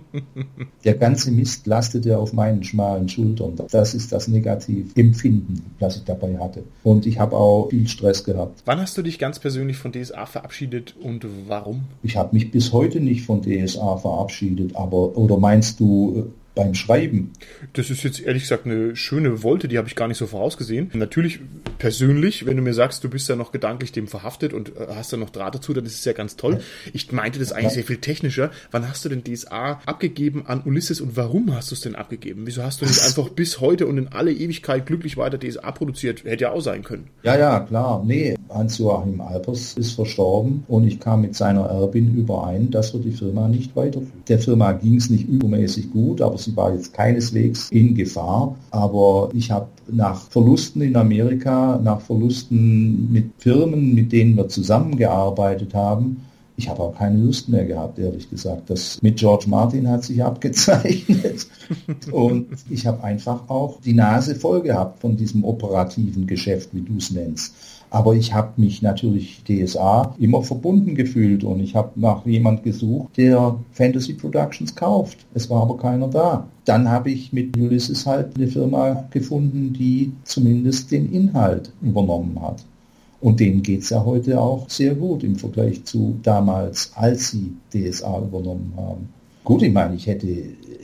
[0.85, 3.55] Der ganze Mist lastete auf meinen schmalen Schultern.
[3.71, 6.63] Das ist das negative Empfinden, das ich dabei hatte.
[6.83, 8.63] Und ich habe auch viel Stress gehabt.
[8.67, 11.85] Wann hast du dich ganz persönlich von DSA verabschiedet und warum?
[12.03, 17.33] Ich habe mich bis heute nicht von DSA verabschiedet, aber oder meinst du beim Schreiben.
[17.73, 20.91] Das ist jetzt ehrlich gesagt eine schöne Wolte, die habe ich gar nicht so vorausgesehen.
[20.95, 21.41] Natürlich
[21.79, 25.13] persönlich, wenn du mir sagst, du bist ja noch gedanklich dem verhaftet und äh, hast
[25.13, 26.61] da noch Draht dazu, dann ist es ja ganz toll.
[26.93, 28.51] Ich meinte das eigentlich sehr viel technischer.
[28.71, 32.43] Wann hast du denn DSA abgegeben an Ulysses und warum hast du es denn abgegeben?
[32.47, 36.25] Wieso hast du nicht einfach bis heute und in alle Ewigkeit glücklich weiter DSA produziert?
[36.25, 37.09] Hätte ja auch sein können.
[37.25, 38.03] Ja, ja, klar.
[38.07, 43.11] Nee, Hans-Joachim Alpers ist verstorben und ich kam mit seiner Erbin überein, dass wir die
[43.11, 44.23] Firma nicht weiterführen.
[44.29, 48.57] Der Firma ging es nicht übermäßig gut, aber war jetzt keineswegs in Gefahr.
[48.71, 55.75] Aber ich habe nach Verlusten in Amerika, nach Verlusten mit Firmen, mit denen wir zusammengearbeitet
[55.75, 56.23] haben,
[56.57, 58.71] ich habe auch keine Lust mehr gehabt, ehrlich gesagt.
[58.71, 61.47] Das mit George Martin hat sich abgezeichnet.
[62.13, 66.97] Und ich habe einfach auch die Nase voll gehabt von diesem operativen Geschäft, wie du
[66.99, 67.55] es nennst.
[67.95, 73.17] Aber ich habe mich natürlich DSA immer verbunden gefühlt und ich habe nach jemand gesucht,
[73.17, 75.19] der Fantasy Productions kauft.
[75.33, 76.49] Es war aber keiner da.
[76.65, 82.65] Dann habe ich mit Ulysses halt eine Firma gefunden, die zumindest den Inhalt übernommen hat.
[83.21, 87.53] Und denen geht es ja heute auch sehr gut im Vergleich zu damals, als sie
[87.73, 89.09] DSA übernommen haben.
[89.45, 90.27] Gut, ich meine, ich hätte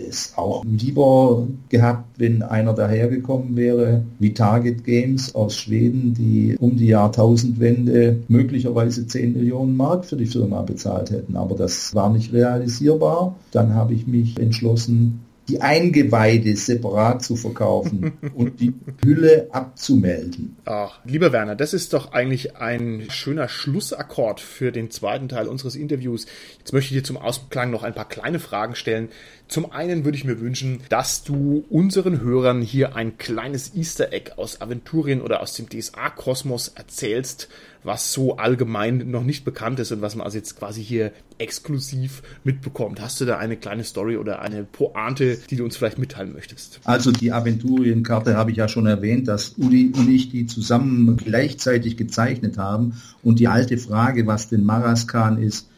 [0.00, 6.76] es auch lieber gehabt, wenn einer dahergekommen wäre, wie Target Games aus Schweden, die um
[6.76, 11.36] die Jahrtausendwende möglicherweise 10 Millionen Mark für die Firma bezahlt hätten.
[11.36, 13.36] Aber das war nicht realisierbar.
[13.50, 15.20] Dann habe ich mich entschlossen,
[15.50, 18.72] die Eingeweide separat zu verkaufen und die
[19.04, 20.56] Hülle abzumelden.
[20.64, 25.74] Ach, lieber Werner, das ist doch eigentlich ein schöner Schlussakkord für den zweiten Teil unseres
[25.74, 26.26] Interviews.
[26.58, 29.08] Jetzt möchte ich dir zum Ausklang noch ein paar kleine Fragen stellen.
[29.50, 34.34] Zum einen würde ich mir wünschen, dass du unseren Hörern hier ein kleines Easter Egg
[34.36, 37.48] aus Aventurien oder aus dem DSA-Kosmos erzählst,
[37.82, 42.22] was so allgemein noch nicht bekannt ist und was man also jetzt quasi hier exklusiv
[42.44, 43.00] mitbekommt.
[43.00, 46.78] Hast du da eine kleine Story oder eine Pointe, die du uns vielleicht mitteilen möchtest?
[46.84, 51.96] Also die Aventurienkarte habe ich ja schon erwähnt, dass Uli und ich die zusammen gleichzeitig
[51.96, 53.02] gezeichnet haben.
[53.24, 55.69] Und die alte Frage, was denn Maraskan ist,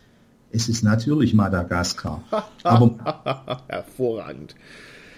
[0.52, 2.22] es ist natürlich Madagaskar.
[2.62, 4.54] Aber, Hervorragend.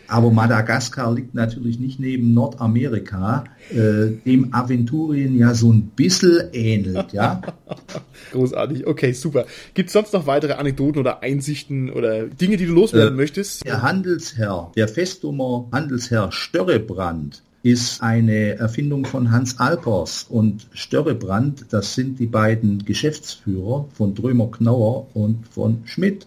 [0.06, 7.12] Aber Madagaskar liegt natürlich nicht neben Nordamerika, äh, dem Aventurien ja so ein bisschen ähnelt,
[7.12, 7.40] ja.
[8.32, 9.46] Großartig, okay, super.
[9.72, 13.64] Gibt es sonst noch weitere Anekdoten oder Einsichten oder Dinge, die du loswerden äh, möchtest?
[13.64, 21.94] Der Handelsherr, der Festumer Handelsherr Störrebrand, ist eine Erfindung von Hans Alpers und Störrebrand, das
[21.94, 26.26] sind die beiden Geschäftsführer von Drömer Knauer und von Schmidt.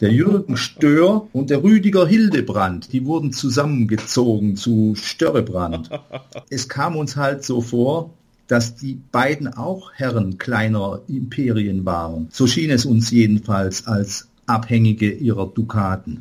[0.00, 5.90] Der Jürgen Stör und der Rüdiger Hildebrand, die wurden zusammengezogen zu Störrebrand.
[6.48, 8.14] Es kam uns halt so vor,
[8.46, 12.28] dass die beiden auch Herren kleiner Imperien waren.
[12.30, 16.20] So schien es uns jedenfalls als Abhängige ihrer Dukaten.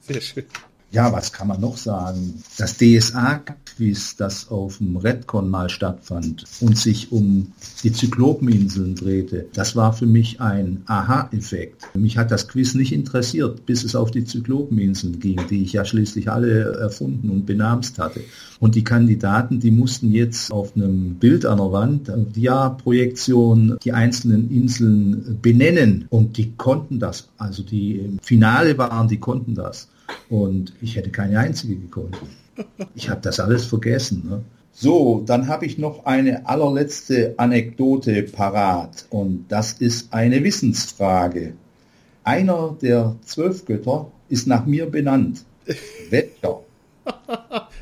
[0.00, 0.44] Sehr schön.
[0.92, 2.42] Ja, was kann man noch sagen?
[2.58, 7.52] Das DSA-Quiz, das auf dem Redcon mal stattfand und sich um
[7.84, 11.86] die Zyklopeninseln drehte, das war für mich ein Aha-Effekt.
[11.94, 15.84] Mich hat das Quiz nicht interessiert, bis es auf die Zyklopeninseln ging, die ich ja
[15.84, 18.22] schließlich alle erfunden und benamst hatte.
[18.58, 24.50] Und die Kandidaten, die mussten jetzt auf einem Bild an der Wand, Dia-Projektion, die einzelnen
[24.50, 26.06] Inseln benennen.
[26.10, 27.28] Und die konnten das.
[27.38, 29.86] Also die im Finale waren, die konnten das.
[30.28, 32.16] Und ich hätte keine einzige gekonnt.
[32.94, 34.22] Ich habe das alles vergessen.
[34.28, 34.42] Ne?
[34.72, 41.54] So, dann habe ich noch eine allerletzte Anekdote parat und das ist eine Wissensfrage.
[42.22, 45.44] Einer der zwölf Götter ist nach mir benannt.
[46.10, 46.60] Welcher?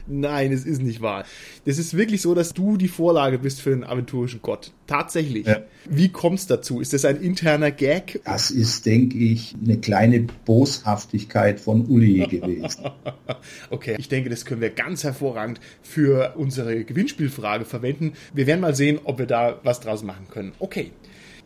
[0.08, 1.24] Nein, es ist nicht wahr.
[1.64, 4.72] Das ist wirklich so, dass du die Vorlage bist für den aventurischen Gott.
[4.86, 5.46] Tatsächlich.
[5.46, 5.62] Ja.
[5.88, 6.80] Wie kommt es dazu?
[6.80, 8.20] Ist das ein interner Gag?
[8.24, 12.86] Das ist, denke ich, eine kleine Boshaftigkeit von Uli gewesen.
[13.70, 18.14] okay, ich denke, das können wir ganz hervorragend für unsere Gewinnspielfrage verwenden.
[18.32, 20.52] Wir werden mal sehen, ob wir da was draus machen können.
[20.58, 20.90] Okay.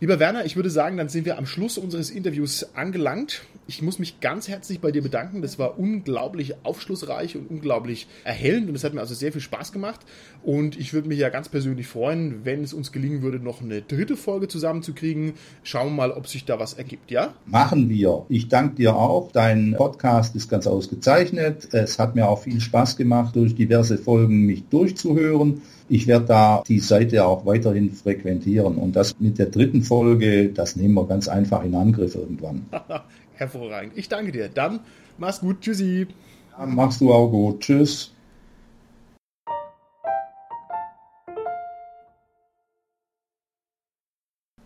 [0.00, 3.42] Lieber Werner, ich würde sagen, dann sind wir am Schluss unseres Interviews angelangt.
[3.68, 5.40] Ich muss mich ganz herzlich bei dir bedanken.
[5.40, 9.72] Das war unglaublich aufschlussreich und unglaublich erhellend und es hat mir also sehr viel Spaß
[9.72, 10.00] gemacht.
[10.42, 13.80] Und ich würde mich ja ganz persönlich freuen, wenn es uns gelingen würde, noch eine
[13.80, 15.34] dritte Folge zusammenzukriegen.
[15.62, 17.34] Schauen wir mal, ob sich da was ergibt, ja?
[17.46, 18.26] Machen wir.
[18.28, 19.30] Ich danke dir auch.
[19.30, 21.68] Dein Podcast ist ganz ausgezeichnet.
[21.72, 25.62] Es hat mir auch viel Spaß gemacht, durch diverse Folgen mich durchzuhören.
[25.88, 28.76] Ich werde da die Seite auch weiterhin frequentieren.
[28.76, 32.66] Und das mit der dritten Folge, das nehmen wir ganz einfach in Angriff irgendwann.
[33.42, 33.92] Hervorragend.
[33.96, 34.48] Ich danke dir.
[34.48, 34.80] Dann
[35.18, 35.60] mach's gut.
[35.60, 36.06] Tschüssi.
[36.58, 37.60] Ja, machst du auch gut.
[37.60, 38.11] Tschüss.